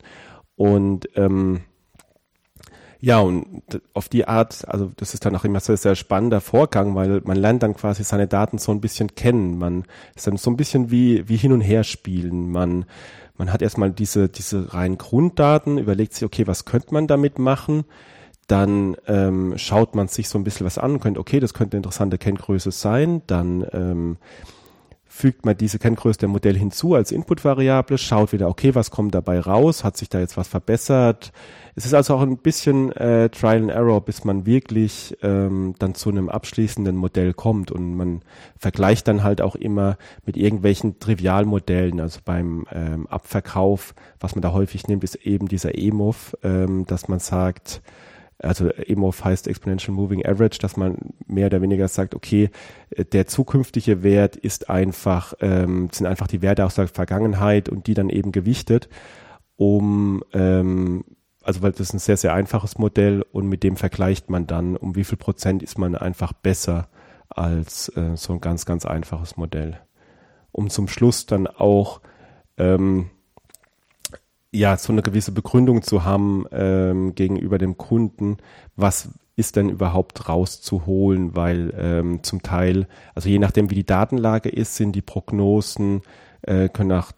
Und 0.55 1.07
ähm, 1.15 1.61
ja, 2.99 3.19
und 3.19 3.61
auf 3.93 4.09
die 4.09 4.27
Art, 4.27 4.67
also 4.67 4.91
das 4.97 5.13
ist 5.13 5.25
dann 5.25 5.35
auch 5.35 5.45
immer 5.45 5.59
sehr, 5.59 5.77
sehr 5.77 5.95
spannender 5.95 6.41
Vorgang, 6.41 6.95
weil 6.95 7.21
man 7.23 7.37
lernt 7.37 7.61
dann 7.61 7.75
quasi 7.75 8.03
seine 8.03 8.27
Daten 8.27 8.57
so 8.57 8.71
ein 8.71 8.81
bisschen 8.81 9.13
kennen. 9.15 9.57
Man 9.57 9.83
ist 10.15 10.27
dann 10.27 10.37
so 10.37 10.49
ein 10.49 10.57
bisschen 10.57 10.89
wie, 10.91 11.27
wie 11.29 11.37
hin 11.37 11.51
und 11.51 11.61
her 11.61 11.83
spielen. 11.83 12.49
Man, 12.51 12.85
man 13.37 13.53
hat 13.53 13.61
erstmal 13.61 13.91
diese, 13.91 14.27
diese 14.27 14.73
reinen 14.73 14.97
Grunddaten, 14.97 15.77
überlegt 15.77 16.13
sich, 16.13 16.23
okay, 16.23 16.47
was 16.47 16.65
könnte 16.65 16.93
man 16.93 17.05
damit 17.05 17.37
machen? 17.37 17.83
Dann 18.47 18.95
ähm, 19.07 19.53
schaut 19.57 19.95
man 19.95 20.07
sich 20.07 20.29
so 20.29 20.37
ein 20.37 20.43
bisschen 20.43 20.65
was 20.65 20.77
an 20.77 20.93
und 20.93 20.99
könnte, 20.99 21.19
okay, 21.19 21.39
das 21.39 21.53
könnte 21.53 21.75
eine 21.75 21.79
interessante 21.79 22.17
Kenngröße 22.17 22.71
sein, 22.71 23.21
dann 23.27 23.65
ähm, 23.73 24.17
fügt 25.15 25.45
man 25.45 25.55
diese 25.55 25.79
Kenngröße 25.79 26.19
der 26.19 26.29
Modell 26.29 26.57
hinzu 26.57 26.93
als 26.93 27.13
Inputvariable, 27.13 27.97
schaut 27.97 28.33
wieder, 28.33 28.49
okay, 28.49 28.75
was 28.75 28.91
kommt 28.91 29.15
dabei 29.15 29.39
raus, 29.39 29.85
hat 29.85 29.95
sich 29.95 30.09
da 30.09 30.19
jetzt 30.19 30.35
was 30.35 30.49
verbessert. 30.49 31.31
Es 31.73 31.85
ist 31.85 31.93
also 31.93 32.15
auch 32.15 32.21
ein 32.21 32.37
bisschen 32.37 32.91
äh, 32.91 33.29
Trial 33.29 33.61
and 33.61 33.71
Error, 33.71 34.01
bis 34.01 34.25
man 34.25 34.45
wirklich 34.45 35.17
ähm, 35.21 35.73
dann 35.79 35.95
zu 35.95 36.09
einem 36.09 36.27
abschließenden 36.27 36.97
Modell 36.97 37.33
kommt 37.33 37.71
und 37.71 37.95
man 37.95 38.23
vergleicht 38.57 39.07
dann 39.07 39.23
halt 39.23 39.39
auch 39.39 39.55
immer 39.55 39.97
mit 40.25 40.35
irgendwelchen 40.35 40.99
Trivialmodellen. 40.99 42.01
Also 42.01 42.19
beim 42.25 42.65
ähm, 42.73 43.07
Abverkauf, 43.07 43.95
was 44.19 44.35
man 44.35 44.41
da 44.41 44.51
häufig 44.51 44.87
nimmt, 44.87 45.05
ist 45.05 45.15
eben 45.15 45.47
dieser 45.47 45.77
EMOV, 45.77 46.35
ähm, 46.43 46.85
dass 46.87 47.07
man 47.07 47.19
sagt, 47.19 47.81
also 48.39 48.69
EMOV 48.69 49.23
heißt 49.23 49.47
Exponential 49.47 49.95
Moving 49.95 50.25
Average, 50.25 50.59
dass 50.59 50.77
man 50.77 50.97
mehr 51.25 51.47
oder 51.47 51.61
weniger 51.61 51.87
sagt, 51.87 52.15
okay, 52.15 52.49
äh, 52.89 53.05
der 53.05 53.27
zukünftige 53.27 54.03
Wert 54.03 54.35
ist 54.35 54.69
einfach, 54.69 55.33
ähm, 55.39 55.89
sind 55.91 56.05
einfach 56.05 56.27
die 56.27 56.41
Werte 56.41 56.65
aus 56.65 56.75
der 56.75 56.87
Vergangenheit 56.87 57.69
und 57.69 57.87
die 57.87 57.93
dann 57.93 58.09
eben 58.09 58.31
gewichtet, 58.31 58.89
um, 59.55 60.23
ähm, 60.33 61.05
also 61.43 61.61
weil 61.61 61.71
das 61.71 61.81
ist 61.81 61.93
ein 61.93 61.99
sehr, 61.99 62.17
sehr 62.17 62.33
einfaches 62.33 62.77
Modell 62.77 63.23
und 63.31 63.47
mit 63.47 63.63
dem 63.63 63.77
vergleicht 63.77 64.29
man 64.29 64.47
dann, 64.47 64.75
um 64.75 64.95
wie 64.95 65.03
viel 65.03 65.17
Prozent 65.17 65.63
ist 65.63 65.77
man 65.77 65.95
einfach 65.95 66.33
besser 66.33 66.89
als 67.29 67.89
äh, 67.95 68.15
so 68.15 68.33
ein 68.33 68.41
ganz, 68.41 68.65
ganz 68.65 68.85
einfaches 68.85 69.37
Modell. 69.37 69.79
Um 70.51 70.69
zum 70.69 70.87
Schluss 70.87 71.25
dann 71.25 71.47
auch 71.47 72.01
ähm, 72.57 73.11
ja, 74.55 74.77
so 74.77 74.91
eine 74.91 75.01
gewisse 75.01 75.31
Begründung 75.31 75.81
zu 75.81 76.03
haben 76.03 76.45
ähm, 76.51 77.15
gegenüber 77.15 77.57
dem 77.57 77.77
Kunden, 77.77 78.37
was 78.75 79.09
ist 79.35 79.57
denn 79.57 79.69
überhaupt 79.69 80.29
rauszuholen, 80.29 81.35
weil 81.35 81.73
ähm, 81.77 82.23
zum 82.23 82.41
Teil, 82.41 82.87
also 83.13 83.27
je 83.27 83.39
nachdem 83.39 83.69
wie 83.69 83.75
die 83.75 83.85
Datenlage 83.85 84.49
ist, 84.49 84.75
sind 84.75 84.93
die 84.93 85.01
Prognosen, 85.01 86.01
äh, 86.43 86.69
können 86.69 86.93
auch, 86.93 87.11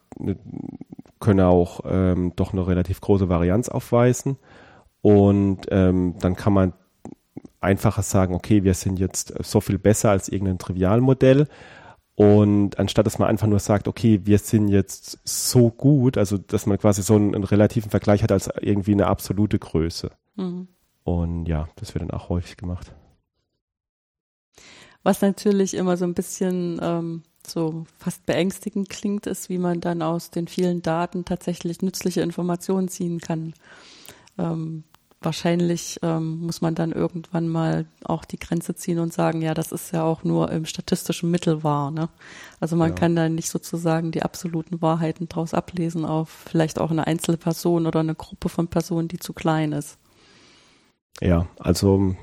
können 1.19 1.41
auch 1.41 1.81
ähm, 1.85 2.33
doch 2.35 2.53
eine 2.53 2.65
relativ 2.65 3.01
große 3.01 3.29
Varianz 3.29 3.69
aufweisen. 3.69 4.37
Und 5.01 5.67
ähm, 5.69 6.15
dann 6.19 6.35
kann 6.35 6.53
man 6.53 6.73
einfacher 7.61 8.01
sagen, 8.01 8.33
okay, 8.33 8.63
wir 8.63 8.73
sind 8.73 8.99
jetzt 8.99 9.33
so 9.43 9.61
viel 9.61 9.77
besser 9.77 10.09
als 10.09 10.27
irgendein 10.27 10.57
Trivialmodell 10.57 11.47
und 12.17 12.79
anstatt 12.79 13.05
dass 13.05 13.19
man 13.19 13.29
einfach 13.29 13.45
nur 13.45 13.59
sagt, 13.59 13.87
okay, 13.87 14.21
wir 14.23 14.39
sind 14.39 14.69
jetzt 14.69 15.19
so 15.23 15.69
gut, 15.69 16.17
also 16.17 16.39
dass 16.39 16.65
man 16.65 16.79
quasi 16.79 17.03
so 17.03 17.13
einen, 17.13 17.35
einen 17.35 17.43
relativen 17.43 17.91
Vergleich 17.91 18.23
hat 18.23 18.31
als 18.31 18.49
irgendwie 18.59 18.93
eine 18.93 19.05
absolute 19.05 19.59
Größe. 19.59 20.09
Mhm. 20.35 20.67
Und 21.03 21.45
ja, 21.45 21.69
das 21.75 21.93
wird 21.93 22.01
dann 22.01 22.09
auch 22.09 22.29
häufig 22.29 22.57
gemacht. 22.57 22.91
Was 25.03 25.21
natürlich 25.21 25.75
immer 25.75 25.95
so 25.95 26.05
ein 26.05 26.15
bisschen 26.15 26.79
ähm, 26.81 27.21
so 27.45 27.85
fast 27.99 28.25
beängstigend 28.25 28.89
klingt, 28.89 29.27
ist, 29.27 29.47
wie 29.49 29.59
man 29.59 29.79
dann 29.79 30.01
aus 30.01 30.31
den 30.31 30.47
vielen 30.47 30.81
Daten 30.81 31.23
tatsächlich 31.23 31.83
nützliche 31.83 32.21
Informationen 32.21 32.87
ziehen 32.87 33.21
kann. 33.21 33.53
Ähm, 34.39 34.85
wahrscheinlich 35.21 35.99
ähm, 36.03 36.41
muss 36.41 36.61
man 36.61 36.75
dann 36.75 36.91
irgendwann 36.91 37.47
mal 37.47 37.85
auch 38.03 38.23
die 38.23 38.37
Grenze 38.37 38.75
ziehen 38.75 38.99
und 38.99 39.13
sagen, 39.13 39.41
ja, 39.41 39.53
das 39.53 39.71
ist 39.71 39.91
ja 39.91 40.03
auch 40.03 40.23
nur 40.23 40.51
im 40.51 40.65
statistischen 40.65 41.31
Mittel 41.31 41.63
wahr. 41.63 41.91
Ne? 41.91 42.09
Also 42.59 42.75
man 42.75 42.89
ja. 42.89 42.95
kann 42.95 43.15
da 43.15 43.27
nicht 43.27 43.49
sozusagen 43.49 44.11
die 44.11 44.23
absoluten 44.23 44.81
Wahrheiten 44.81 45.27
daraus 45.27 45.53
ablesen 45.53 46.05
auf 46.05 46.29
vielleicht 46.29 46.79
auch 46.79 46.91
eine 46.91 47.07
einzelne 47.07 47.37
Person 47.37 47.87
oder 47.87 48.01
eine 48.01 48.15
Gruppe 48.15 48.49
von 48.49 48.67
Personen, 48.67 49.07
die 49.07 49.19
zu 49.19 49.33
klein 49.33 49.71
ist. 49.71 49.97
Ja, 51.19 51.47
also 51.57 52.15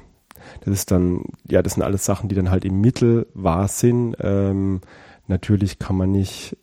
das 0.61 0.74
ist 0.74 0.90
dann, 0.90 1.24
ja, 1.48 1.62
das 1.62 1.74
sind 1.74 1.83
alles 1.83 2.04
Sachen, 2.04 2.28
die 2.28 2.35
dann 2.35 2.50
halt 2.50 2.64
im 2.64 2.80
Mittel 2.80 3.26
wahr 3.35 3.66
sind. 3.66 4.16
Ähm, 4.20 4.80
natürlich 5.26 5.78
kann 5.78 5.96
man 5.96 6.12
nicht 6.12 6.57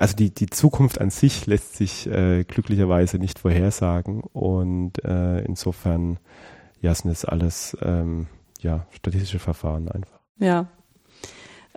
also 0.00 0.16
die, 0.16 0.32
die 0.32 0.46
Zukunft 0.46 1.00
an 1.00 1.10
sich 1.10 1.46
lässt 1.46 1.76
sich 1.76 2.06
äh, 2.06 2.44
glücklicherweise 2.44 3.18
nicht 3.18 3.38
vorhersagen 3.38 4.22
und 4.22 5.04
äh, 5.04 5.40
insofern 5.44 6.18
ja 6.80 6.94
sind 6.94 7.10
es 7.10 7.24
alles 7.24 7.76
ähm, 7.82 8.26
ja 8.60 8.86
statistische 8.90 9.38
Verfahren 9.38 9.88
einfach. 9.88 10.18
Ja. 10.38 10.66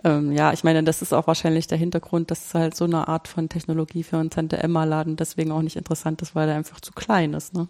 Ähm, 0.04 0.32
ja, 0.32 0.52
ich 0.52 0.62
meine, 0.62 0.84
das 0.84 1.02
ist 1.02 1.12
auch 1.12 1.26
wahrscheinlich 1.26 1.66
der 1.66 1.78
Hintergrund, 1.78 2.30
dass 2.30 2.54
halt 2.54 2.76
so 2.76 2.84
eine 2.84 3.08
Art 3.08 3.26
von 3.26 3.48
Technologie 3.48 4.04
für 4.04 4.18
einen 4.18 4.30
Tante 4.30 4.58
Emma 4.58 4.84
Laden 4.84 5.16
deswegen 5.16 5.50
auch 5.50 5.62
nicht 5.62 5.76
interessant 5.76 6.22
ist, 6.22 6.36
weil 6.36 6.48
er 6.48 6.54
einfach 6.54 6.80
zu 6.80 6.92
klein 6.92 7.34
ist. 7.34 7.52
Ne? 7.54 7.68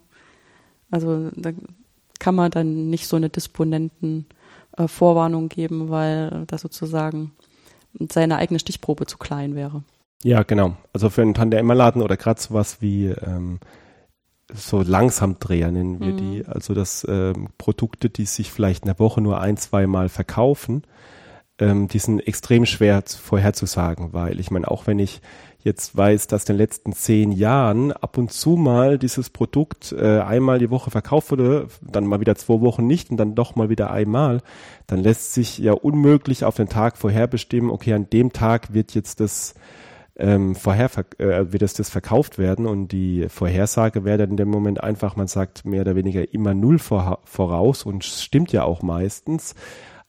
Also 0.90 1.30
da 1.34 1.52
kann 2.18 2.34
man 2.34 2.50
dann 2.50 2.90
nicht 2.90 3.06
so 3.08 3.16
eine 3.16 3.30
Disponenten 3.30 4.26
äh, 4.76 4.86
geben, 5.48 5.88
weil 5.88 6.44
das 6.46 6.60
sozusagen 6.60 7.32
seine 8.10 8.36
eigene 8.36 8.58
Stichprobe 8.58 9.06
zu 9.06 9.16
klein 9.16 9.54
wäre. 9.54 9.82
Ja, 10.22 10.42
genau. 10.42 10.76
Also 10.92 11.10
für 11.10 11.22
einen 11.22 11.34
Tante-Emma-Laden 11.34 12.02
oder 12.02 12.16
gerade 12.16 12.40
sowas 12.40 12.78
wie 12.80 13.06
ähm, 13.06 13.60
so 14.52 14.82
Langsamdreher 14.82 15.70
nennen 15.70 16.00
wir 16.00 16.12
mhm. 16.12 16.16
die. 16.16 16.46
Also 16.46 16.74
dass 16.74 17.06
ähm, 17.08 17.48
Produkte, 17.58 18.10
die 18.10 18.24
sich 18.24 18.50
vielleicht 18.50 18.84
in 18.84 18.88
der 18.88 18.98
Woche 18.98 19.20
nur 19.20 19.40
ein, 19.40 19.56
zwei 19.56 19.86
Mal 19.86 20.08
verkaufen, 20.08 20.82
ähm, 21.58 21.88
die 21.88 21.98
sind 21.98 22.20
extrem 22.20 22.66
schwer 22.66 23.02
vorherzusagen, 23.06 24.12
weil 24.12 24.40
ich 24.40 24.50
meine, 24.50 24.68
auch 24.68 24.86
wenn 24.86 24.98
ich 24.98 25.20
jetzt 25.64 25.96
weiß, 25.96 26.28
dass 26.28 26.44
in 26.44 26.54
den 26.54 26.58
letzten 26.58 26.92
zehn 26.92 27.32
Jahren 27.32 27.92
ab 27.92 28.16
und 28.16 28.32
zu 28.32 28.50
mal 28.50 28.96
dieses 28.96 29.28
Produkt 29.28 29.92
äh, 29.92 30.20
einmal 30.20 30.60
die 30.60 30.70
Woche 30.70 30.90
verkauft 30.90 31.30
wurde, 31.30 31.68
dann 31.82 32.06
mal 32.06 32.20
wieder 32.20 32.36
zwei 32.36 32.60
Wochen 32.60 32.86
nicht 32.86 33.10
und 33.10 33.16
dann 33.16 33.34
doch 33.34 33.56
mal 33.56 33.68
wieder 33.68 33.90
einmal, 33.90 34.40
dann 34.86 35.00
lässt 35.00 35.34
sich 35.34 35.58
ja 35.58 35.72
unmöglich 35.72 36.44
auf 36.44 36.54
den 36.54 36.68
Tag 36.68 36.96
vorherbestimmen, 36.96 37.70
okay, 37.70 37.92
an 37.92 38.08
dem 38.08 38.32
Tag 38.32 38.72
wird 38.72 38.94
jetzt 38.94 39.20
das 39.20 39.54
ähm, 40.18 40.56
vorher 40.56 40.90
äh, 41.18 41.52
wird 41.52 41.62
es 41.62 41.74
das 41.74 41.90
verkauft 41.90 42.38
werden 42.38 42.66
und 42.66 42.88
die 42.88 43.28
Vorhersage 43.28 44.04
wäre 44.04 44.18
dann 44.18 44.30
in 44.30 44.36
dem 44.36 44.50
Moment 44.50 44.82
einfach, 44.82 45.14
man 45.14 45.28
sagt 45.28 45.64
mehr 45.64 45.82
oder 45.82 45.94
weniger 45.94 46.34
immer 46.34 46.54
null 46.54 46.78
vor, 46.78 47.20
voraus 47.24 47.84
und 47.84 48.04
stimmt 48.04 48.52
ja 48.52 48.64
auch 48.64 48.82
meistens. 48.82 49.54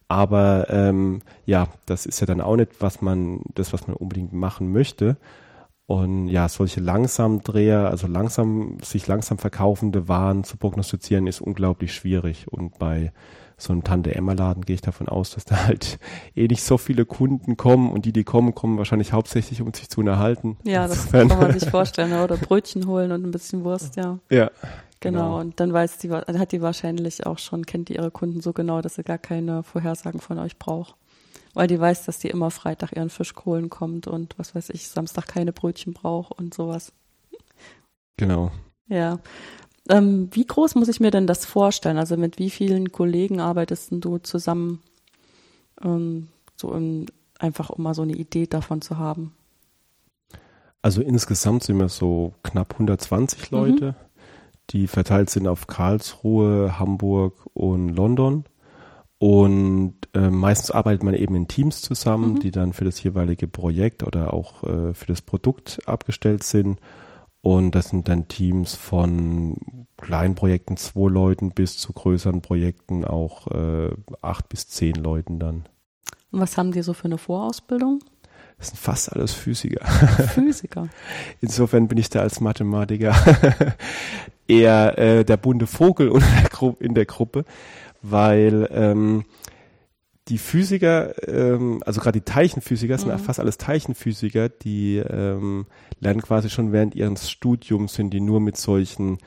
Aber 0.08 0.66
ähm, 0.70 1.22
ja, 1.46 1.68
das 1.86 2.08
ist 2.08 2.20
ja 2.20 2.26
dann 2.26 2.42
auch 2.42 2.56
nicht, 2.56 2.82
was 2.82 3.02
man, 3.02 3.42
das, 3.54 3.72
was 3.74 3.88
man 3.88 3.96
unbedingt 3.96 4.34
machen 4.34 4.72
möchte. 4.72 5.18
Und 5.86 6.28
ja, 6.28 6.50
solche 6.50 6.82
Langsamdreher, 6.82 7.90
also 7.90 8.08
langsam, 8.08 8.78
sich 8.82 9.06
langsam 9.08 9.38
verkaufende 9.38 10.08
Waren 10.08 10.44
zu 10.44 10.58
prognostizieren, 10.58 11.28
ist 11.28 11.42
unglaublich 11.42 11.94
schwierig. 11.94 12.48
Und 12.48 12.80
bei 12.80 13.12
so 13.60 13.74
einem 13.74 13.84
Tante-Emma-Laden 13.84 14.66
gehe 14.66 14.76
ich 14.76 14.82
davon 14.82 15.08
aus, 15.08 15.32
dass 15.32 15.46
da 15.46 15.66
halt 15.66 16.00
eh 16.36 16.48
nicht 16.48 16.64
so 16.64 16.78
viele 16.78 17.06
Kunden 17.06 17.58
kommen 17.58 17.92
und 17.92 18.06
die, 18.06 18.14
die 18.14 18.24
kommen, 18.24 18.56
kommen 18.56 18.78
wahrscheinlich 18.78 19.14
hauptsächlich, 19.14 19.62
um 19.62 19.74
sich 19.74 19.90
zu 19.90 20.00
unterhalten. 20.00 20.58
Ja, 20.64 20.88
das 20.88 21.06
Insofern. 21.06 21.28
kann 21.30 21.40
man 21.40 21.60
sich 21.60 21.70
vorstellen. 21.70 22.14
Oder 22.14 22.38
Brötchen 22.38 22.88
holen 22.88 23.12
und 23.12 23.26
ein 23.26 23.32
bisschen 23.32 23.64
Wurst, 23.64 23.96
ja. 23.96 24.20
Ja. 24.30 24.50
Genau. 25.02 25.20
genau. 25.20 25.40
Und 25.40 25.60
dann 25.60 25.72
weiß 25.72 25.98
die, 26.00 26.12
hat 26.12 26.52
die 26.52 26.62
wahrscheinlich 26.62 27.26
auch 27.26 27.38
schon, 27.38 27.66
kennt 27.66 27.90
die 27.90 27.96
ihre 27.96 28.12
Kunden 28.12 28.42
so 28.42 28.54
genau, 28.54 28.82
dass 28.82 28.96
sie 28.96 29.04
gar 29.04 29.18
keine 29.18 29.64
Vorhersagen 29.64 30.20
von 30.20 30.40
euch 30.40 30.58
braucht. 30.58 30.96
Weil 31.54 31.68
die 31.68 31.80
weiß, 31.80 32.06
dass 32.06 32.20
die 32.20 32.30
immer 32.30 32.52
Freitag 32.52 32.96
ihren 32.96 33.10
Fisch 33.10 33.34
holen 33.46 33.70
kommt 33.70 34.08
und 34.08 34.38
was 34.38 34.56
weiß 34.56 34.70
ich, 34.70 34.88
Samstag 34.88 35.28
keine 35.28 35.52
Brötchen 35.52 35.94
braucht 35.94 36.38
und 36.38 36.54
sowas. 36.54 36.94
Genau. 38.18 38.52
Ja. 38.88 39.20
Ähm, 39.90 40.30
wie 40.32 40.46
groß 40.46 40.76
muss 40.76 40.88
ich 40.88 41.00
mir 41.00 41.12
denn 41.12 41.28
das 41.28 41.46
vorstellen? 41.46 41.98
Also 41.98 42.16
mit 42.16 42.38
wie 42.38 42.52
vielen 42.52 42.92
Kollegen 42.92 43.40
arbeitest 43.40 43.90
du 43.92 44.20
zusammen? 44.20 44.82
Ähm, 45.84 46.28
so 46.56 46.72
in, 46.74 47.08
einfach 47.40 47.72
um 47.72 47.84
mal 47.84 47.96
so 47.96 48.04
eine 48.04 48.14
Idee 48.14 48.46
davon 48.46 48.82
zu 48.82 48.98
haben. 48.98 49.34
Also 50.82 51.02
insgesamt 51.02 51.64
sind 51.64 51.78
wir 51.78 51.90
so 51.90 52.34
knapp 52.44 52.74
120 52.74 53.52
mhm. 53.52 53.58
Leute, 53.58 53.86
mhm. 53.86 53.96
die 54.70 54.88
verteilt 54.88 55.30
sind 55.30 55.48
auf 55.48 55.68
Karlsruhe, 55.68 56.80
Hamburg 56.80 57.48
und 57.54 57.90
London. 57.90 58.46
Und 59.18 59.96
äh, 60.14 60.30
meistens 60.30 60.72
arbeitet 60.72 61.04
man 61.04 61.14
eben 61.14 61.36
in 61.36 61.50
Teams 61.50 61.82
zusammen, 61.82 62.36
mhm. 62.36 62.40
die 62.40 62.52
dann 62.52 62.74
für 62.74 62.86
das 62.86 63.02
jeweilige 63.04 63.48
Projekt 63.48 64.04
oder 64.04 64.34
auch 64.34 64.64
äh, 64.64 64.94
für 64.94 65.08
das 65.08 65.22
Produkt 65.22 65.82
abgestellt 65.88 66.44
sind. 66.44 66.80
Und 67.42 67.72
das 67.72 67.90
sind 67.90 68.10
dann 68.10 68.28
Teams 68.28 68.76
von 68.76 69.86
kleinen 69.98 70.36
Projekten 70.36 70.78
zwei 70.78 71.10
Leuten 71.10 71.52
bis 71.52 71.78
zu 71.78 71.94
größeren 71.94 72.42
Projekten 72.42 73.06
auch 73.06 73.48
äh, 73.48 73.92
acht 74.22 74.50
bis 74.50 74.68
zehn 74.68 74.96
Leuten 74.96 75.40
dann. 75.40 75.66
Und 76.32 76.42
was 76.42 76.58
haben 76.58 76.72
die 76.72 76.82
so 76.82 76.94
für 76.94 77.06
eine 77.06 77.18
Vorausbildung? 77.18 78.04
Das 78.58 78.68
sind 78.68 78.78
fast 78.78 79.14
alles 79.14 79.32
Physiker. 79.32 79.86
Physiker. 80.34 80.90
Insofern 81.40 81.88
bin 81.88 81.98
ich 81.98 82.10
da 82.10 82.20
als 82.20 82.42
Mathematiker 82.42 83.16
eher 84.48 84.98
äh, 84.98 85.24
der 85.24 85.38
bunte 85.38 85.66
Vogel 85.66 86.22
in 86.80 86.94
der 86.94 87.06
Gruppe, 87.06 87.46
weil 88.02 88.68
ähm, 88.72 89.24
die 90.30 90.38
Physiker, 90.38 91.28
ähm, 91.28 91.82
also 91.86 92.00
gerade 92.00 92.20
die 92.20 92.26
Teilchenphysiker, 92.26 92.96
mhm. 92.96 93.00
sind 93.00 93.22
fast 93.22 93.40
alles 93.40 93.58
Teilchenphysiker, 93.58 94.50
die 94.50 94.98
ähm, 94.98 95.66
lernen 96.00 96.22
quasi 96.22 96.50
schon 96.50 96.72
während 96.72 96.96
ihres 96.96 97.30
Studiums, 97.30 97.96
sind 97.96 98.12
die 98.12 98.22
nur 98.22 98.40
mit 98.40 98.56
solchen 98.58 99.18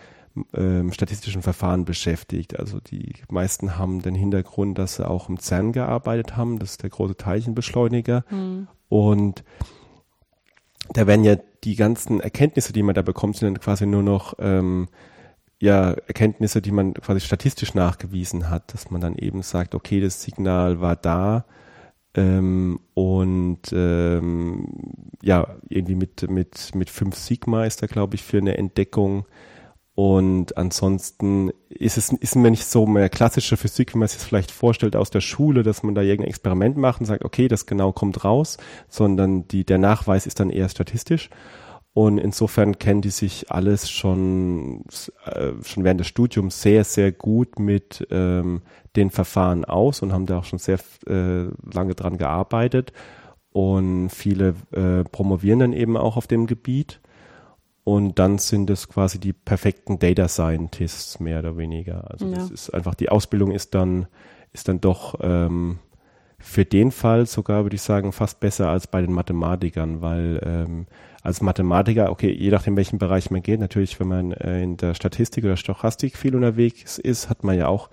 ähm, 0.55 0.93
statistischen 0.93 1.43
Verfahren 1.43 1.85
beschäftigt. 1.85 2.59
Also 2.59 2.81
die 2.81 3.13
meisten 3.31 3.79
haben 3.79 4.01
den 4.03 4.15
Hintergrund, 4.15 4.79
dass 4.79 4.97
sie 4.97 5.09
auch 5.09 5.29
im 5.29 5.39
CERN 5.39 5.73
gearbeitet 5.73 6.37
haben, 6.37 6.59
das 6.59 6.73
ist 6.73 6.83
der 6.83 6.91
große 6.91 7.17
Teilchenbeschleuniger. 7.17 8.25
Mhm. 8.31 8.69
Und 8.89 9.45
da 10.93 11.07
werden 11.07 11.25
ja 11.25 11.37
die 11.65 11.77
ganzen 11.77 12.21
Erkenntnisse, 12.21 12.73
die 12.73 12.83
man 12.83 12.95
da 12.95 13.03
bekommt, 13.03 13.37
sind 13.37 13.49
dann 13.49 13.61
quasi 13.61 13.87
nur 13.87 14.03
noch 14.03 14.35
ähm, 14.39 14.89
ja, 15.63 15.93
Erkenntnisse, 15.93 16.61
die 16.61 16.73
man 16.73 16.93
quasi 16.95 17.21
statistisch 17.21 17.73
nachgewiesen 17.75 18.51
hat, 18.51 18.75
dass 18.75 18.91
man 18.91 19.01
dann 19.01 19.15
eben 19.15 19.43
sagt, 19.43 19.77
okay, 19.77 20.01
das 20.01 20.21
Signal 20.21 20.81
war 20.81 20.97
da 20.97 21.45
ähm, 22.17 22.81
und 22.95 23.61
ähm, 23.73 24.67
ja, 25.23 25.55
irgendwie 25.69 25.95
mit, 25.95 26.29
mit, 26.29 26.75
mit 26.75 26.91
fünf 26.91 27.15
Sigma 27.15 27.65
ist 27.65 27.81
da, 27.81 27.87
glaube 27.87 28.17
ich, 28.17 28.25
für 28.25 28.39
eine 28.39 28.59
Entdeckung 28.59 29.25
und 29.95 30.57
ansonsten 30.57 31.53
ist 31.69 31.97
es 31.97 32.11
ist 32.11 32.35
mir 32.35 32.51
nicht 32.51 32.65
so 32.65 32.85
mehr 32.85 33.09
klassische 33.09 33.57
Physik, 33.57 33.95
wie 33.95 33.99
man 33.99 34.09
sich 34.09 34.19
das 34.19 34.27
vielleicht 34.27 34.51
vorstellt 34.51 34.97
aus 34.97 35.11
der 35.11 35.21
Schule, 35.21 35.63
dass 35.63 35.85
man 35.85 35.95
da 35.95 36.03
irgendein 36.03 36.31
Experiment 36.31 36.77
macht 36.77 36.99
und 36.99 37.07
sagt, 37.07 37.25
okay, 37.25 37.47
das 37.47 37.67
genau 37.67 37.93
kommt 37.93 38.25
raus, 38.25 38.57
sondern 38.89 39.47
die, 39.47 39.65
der 39.65 39.79
Nachweis 39.79 40.27
ist 40.27 40.41
dann 40.41 40.51
eher 40.51 40.69
statistisch. 40.69 41.31
Und 41.95 42.17
insofern 42.17 42.79
kennen 42.79 43.03
die 43.03 43.11
sich 43.11 43.51
alles 43.51 43.91
schon, 43.91 44.85
äh, 45.27 45.53
schon 45.63 45.85
während 45.85 46.01
des 46.01 46.07
Studiums 46.07 46.63
sehr, 46.63 46.85
sehr 46.85 47.13
gut 47.13 47.59
mit 47.59 48.07
ähm, 48.11 48.63
den 48.97 49.11
Verfahren 49.11 49.67
aus 49.67 50.01
und 50.01 50.13
haben 50.13 50.25
da 50.25 50.39
auch 50.39 50.45
schon 50.45 50.59
sehr 50.59 50.79
äh, 51.07 51.49
lange 51.71 51.95
dran 51.95 52.17
gearbeitet. 52.17 52.93
Und 53.53 54.09
viele 54.09 54.55
äh, 54.71 55.05
promovieren 55.05 55.59
dann 55.59 55.73
eben 55.75 55.99
auch 55.99 56.17
auf 56.17 56.27
dem 56.27 56.47
Gebiet. 56.47 57.01
Und 57.85 58.19
dann 58.19 58.39
sind 58.39 58.71
es 58.71 58.89
quasi 58.89 59.19
die 59.19 59.35
perfekten 59.35 59.99
Data 59.99 60.29
Scientists, 60.29 61.21
mehr 61.21 61.41
oder 61.41 61.59
weniger. 61.59 62.11
Also 62.11 62.27
ja. 62.27 62.37
das 62.37 62.51
ist 62.51 62.71
einfach, 62.71 62.95
die 62.95 63.11
Ausbildung 63.11 63.51
ist 63.51 63.75
dann, 63.75 64.07
ist 64.53 64.69
dann 64.69 64.81
doch 64.81 65.17
ähm, 65.21 65.79
für 66.39 66.65
den 66.65 66.91
Fall 66.91 67.27
sogar, 67.27 67.65
würde 67.65 67.77
ich 67.77 67.83
sagen, 67.83 68.13
fast 68.13 68.41
besser 68.41 68.69
als 68.69 68.87
bei 68.87 69.03
den 69.03 69.13
Mathematikern, 69.13 70.01
weil 70.01 70.41
ähm, 70.45 70.87
als 71.23 71.41
Mathematiker, 71.41 72.11
okay, 72.11 72.33
je 72.33 72.51
nachdem, 72.51 72.77
welchen 72.77 72.99
Bereich 72.99 73.31
man 73.31 73.43
geht, 73.43 73.61
natürlich, 73.61 73.99
wenn 74.01 74.09
man 74.09 74.33
äh, 74.33 74.63
in 74.63 74.77
der 74.77 74.95
Statistik 74.95 75.45
oder 75.45 75.57
Stochastik 75.57 76.17
viel 76.17 76.35
unterwegs 76.35 76.99
ist, 76.99 77.31
hat 77.31 77.45
man 77.45 77.57
ja 77.57 77.69
auch 77.69 77.91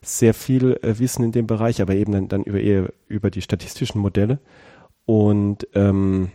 sehr 0.00 0.34
viel 0.34 0.78
äh, 0.82 0.98
Wissen 0.98 1.24
in 1.24 1.32
dem 1.32 1.46
Bereich, 1.46 1.80
aber 1.80 1.94
eben 1.94 2.12
dann, 2.12 2.28
dann 2.28 2.42
über 2.42 2.60
eher 2.60 2.92
über 3.06 3.30
die 3.30 3.42
statistischen 3.42 4.00
Modelle. 4.00 4.40
Und 5.06 5.66
ähm, 5.74 6.32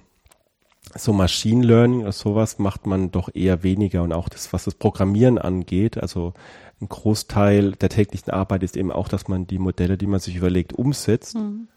so 0.95 1.11
Machine 1.11 1.65
Learning 1.65 2.01
oder 2.01 2.13
sowas 2.13 2.59
macht 2.59 2.87
man 2.87 3.11
doch 3.11 3.29
eher 3.33 3.63
weniger 3.63 4.03
und 4.03 4.13
auch 4.13 4.29
das, 4.29 4.53
was 4.53 4.63
das 4.63 4.75
Programmieren 4.75 5.37
angeht, 5.37 5.97
also 5.97 6.33
ein 6.79 6.87
Großteil 6.87 7.71
der 7.73 7.89
täglichen 7.89 8.31
Arbeit 8.31 8.63
ist 8.63 8.77
eben 8.77 8.91
auch, 8.91 9.07
dass 9.09 9.27
man 9.27 9.47
die 9.47 9.57
Modelle, 9.57 9.97
die 9.97 10.07
man 10.07 10.19
sich 10.19 10.35
überlegt, 10.35 10.73
umsetzt. 10.73 11.35
Mhm. 11.35 11.67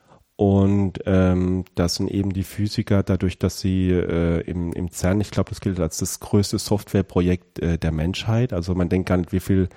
Und 0.40 1.00
ähm, 1.04 1.66
das 1.74 1.96
sind 1.96 2.10
eben 2.10 2.32
die 2.32 2.44
Physiker, 2.44 3.02
dadurch, 3.02 3.38
dass 3.38 3.60
sie 3.60 3.90
äh, 3.90 4.40
im, 4.48 4.72
im 4.72 4.90
CERN, 4.90 5.20
ich 5.20 5.30
glaube, 5.30 5.50
das 5.50 5.60
gilt 5.60 5.78
als 5.78 5.98
das 5.98 6.18
größte 6.18 6.58
Softwareprojekt 6.58 7.58
äh, 7.58 7.76
der 7.76 7.92
Menschheit. 7.92 8.54
Also 8.54 8.74
man 8.74 8.88
denkt 8.88 9.10
gar 9.10 9.18
nicht, 9.18 9.32
wie 9.32 9.40
viel 9.40 9.68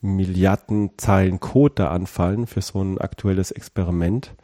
Milliarden 0.00 0.90
Zeilen 0.96 1.38
Code 1.38 1.74
da 1.76 1.90
anfallen 1.90 2.48
für 2.48 2.62
so 2.62 2.82
ein 2.82 2.98
aktuelles 2.98 3.52
Experiment. 3.52 4.34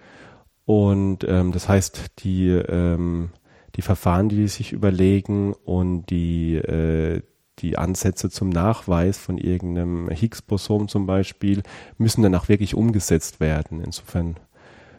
Und 0.64 1.24
ähm, 1.24 1.50
das 1.50 1.68
heißt, 1.68 2.22
die 2.22 2.50
ähm, 2.50 3.30
die 3.78 3.82
Verfahren, 3.82 4.28
die 4.28 4.36
die 4.36 4.48
sich 4.48 4.72
überlegen 4.72 5.54
und 5.64 6.06
die, 6.10 6.56
äh, 6.56 7.22
die 7.60 7.78
Ansätze 7.78 8.30
zum 8.30 8.48
Nachweis 8.48 9.18
von 9.18 9.38
irgendeinem 9.38 10.08
Higgs-Boson 10.08 10.88
zum 10.88 11.06
Beispiel, 11.06 11.62
müssen 11.96 12.22
dann 12.22 12.34
auch 12.34 12.48
wirklich 12.48 12.74
umgesetzt 12.74 13.40
werden. 13.40 13.80
Insofern, 13.80 14.36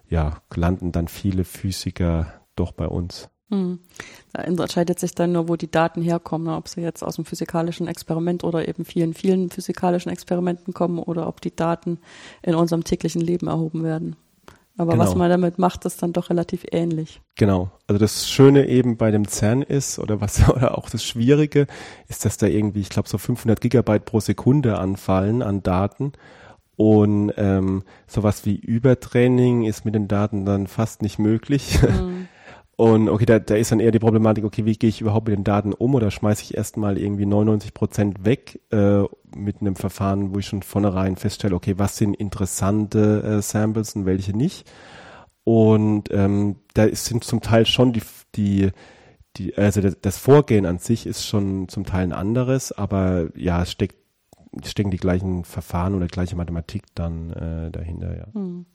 ja, 0.09 0.41
landen 0.53 0.91
dann 0.91 1.07
viele 1.07 1.43
Physiker 1.43 2.27
doch 2.55 2.71
bei 2.71 2.87
uns. 2.87 3.29
Hm. 3.49 3.79
Da 4.31 4.43
entscheidet 4.43 4.99
sich 4.99 5.15
dann 5.15 5.31
nur, 5.31 5.47
wo 5.47 5.55
die 5.55 5.71
Daten 5.71 6.01
herkommen, 6.01 6.47
ne? 6.47 6.55
ob 6.55 6.67
sie 6.67 6.81
jetzt 6.81 7.03
aus 7.03 7.15
dem 7.15 7.25
physikalischen 7.25 7.87
Experiment 7.87 8.43
oder 8.43 8.67
eben 8.67 8.85
vielen, 8.85 9.13
vielen 9.13 9.49
physikalischen 9.49 10.11
Experimenten 10.11 10.73
kommen 10.73 10.99
oder 10.99 11.27
ob 11.27 11.41
die 11.41 11.55
Daten 11.55 11.99
in 12.43 12.53
unserem 12.53 12.83
täglichen 12.83 13.21
Leben 13.21 13.47
erhoben 13.47 13.83
werden. 13.83 14.15
Aber 14.77 14.93
genau. 14.93 15.03
was 15.03 15.15
man 15.15 15.29
damit 15.29 15.59
macht, 15.59 15.83
ist 15.83 16.01
dann 16.01 16.13
doch 16.13 16.29
relativ 16.29 16.63
ähnlich. 16.71 17.21
Genau. 17.35 17.69
Also 17.87 17.99
das 17.99 18.29
Schöne 18.29 18.67
eben 18.67 18.95
bei 18.95 19.11
dem 19.11 19.27
CERN 19.27 19.61
ist, 19.61 19.99
oder 19.99 20.21
was, 20.21 20.47
oder 20.55 20.77
auch 20.77 20.89
das 20.89 21.03
Schwierige, 21.03 21.67
ist, 22.07 22.23
dass 22.23 22.37
da 22.37 22.47
irgendwie, 22.47 22.79
ich 22.79 22.89
glaube, 22.89 23.09
so 23.09 23.17
500 23.17 23.59
Gigabyte 23.59 24.05
pro 24.05 24.21
Sekunde 24.21 24.77
anfallen 24.77 25.41
an 25.41 25.63
Daten. 25.63 26.13
Und 26.79 27.33
ähm, 27.35 27.83
sowas 28.07 28.45
wie 28.45 28.55
Übertraining 28.55 29.65
ist 29.65 29.83
mit 29.83 29.95
den 29.95 30.07
Daten 30.07 30.45
dann 30.45 30.65
fast 30.65 31.01
nicht 31.01 31.19
möglich. 31.19 31.77
Mhm. 31.81 32.29
Und 32.77 33.09
okay, 33.09 33.25
da, 33.25 33.37
da 33.39 33.55
ist 33.55 33.73
dann 33.73 33.81
eher 33.81 33.91
die 33.91 33.99
Problematik, 33.99 34.45
okay, 34.45 34.63
wie 34.63 34.77
gehe 34.77 34.87
ich 34.87 35.01
überhaupt 35.01 35.27
mit 35.27 35.35
den 35.35 35.43
Daten 35.43 35.73
um 35.73 35.93
oder 35.93 36.09
schmeiße 36.09 36.41
ich 36.43 36.55
erstmal 36.55 36.97
irgendwie 36.97 37.25
99 37.25 37.73
Prozent 37.73 38.23
weg 38.23 38.61
äh, 38.71 39.03
mit 39.35 39.59
einem 39.59 39.75
Verfahren, 39.75 40.33
wo 40.33 40.39
ich 40.39 40.45
schon 40.45 40.63
vornherein 40.63 41.17
feststelle, 41.17 41.53
okay, 41.53 41.73
was 41.75 41.97
sind 41.97 42.13
interessante 42.13 43.23
äh, 43.23 43.41
Samples 43.41 43.97
und 43.97 44.05
welche 44.05 44.31
nicht. 44.31 44.65
Und 45.43 46.09
ähm, 46.11 46.55
da 46.75 46.87
sind 46.95 47.25
zum 47.25 47.41
Teil 47.41 47.65
schon 47.65 47.91
die, 47.91 48.03
die, 48.35 48.69
die, 49.35 49.57
also 49.57 49.81
das 49.81 50.17
Vorgehen 50.17 50.65
an 50.65 50.77
sich 50.77 51.05
ist 51.05 51.27
schon 51.27 51.67
zum 51.67 51.83
Teil 51.83 52.03
ein 52.03 52.13
anderes, 52.13 52.71
aber 52.71 53.27
ja, 53.35 53.63
es 53.63 53.71
steckt, 53.73 53.97
stecken 54.63 54.91
die 54.91 54.97
gleichen 54.97 55.45
Verfahren 55.45 55.95
oder 55.95 56.07
gleiche 56.07 56.35
Mathematik 56.35 56.83
dann 56.95 57.31
äh, 57.31 57.71
dahinter, 57.71 58.17
ja. 58.17 58.27
Hm. 58.33 58.65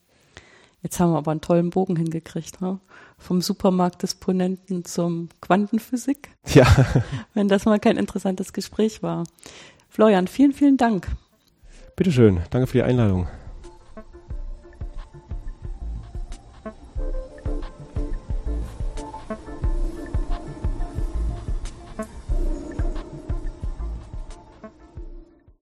Jetzt 0.83 1.01
haben 1.01 1.13
wir 1.13 1.19
aber 1.19 1.31
einen 1.31 1.41
tollen 1.41 1.71
Bogen 1.71 1.97
hingekriegt, 1.97 2.61
ne? 2.61 2.79
vom 3.17 3.41
Supermarktdisponenten 3.41 4.85
zum 4.85 5.31
Quantenphysik. 5.41 6.29
Ja. 6.53 6.67
Wenn 7.35 7.49
das 7.49 7.65
mal 7.65 7.81
kein 7.81 7.97
interessantes 7.97 8.53
Gespräch 8.53 9.03
war. 9.03 9.25
Florian, 9.89 10.29
vielen, 10.29 10.53
vielen 10.53 10.77
Dank. 10.77 11.09
Bitteschön, 11.97 12.41
danke 12.51 12.67
für 12.67 12.79
die 12.79 12.83
Einladung. 12.83 13.29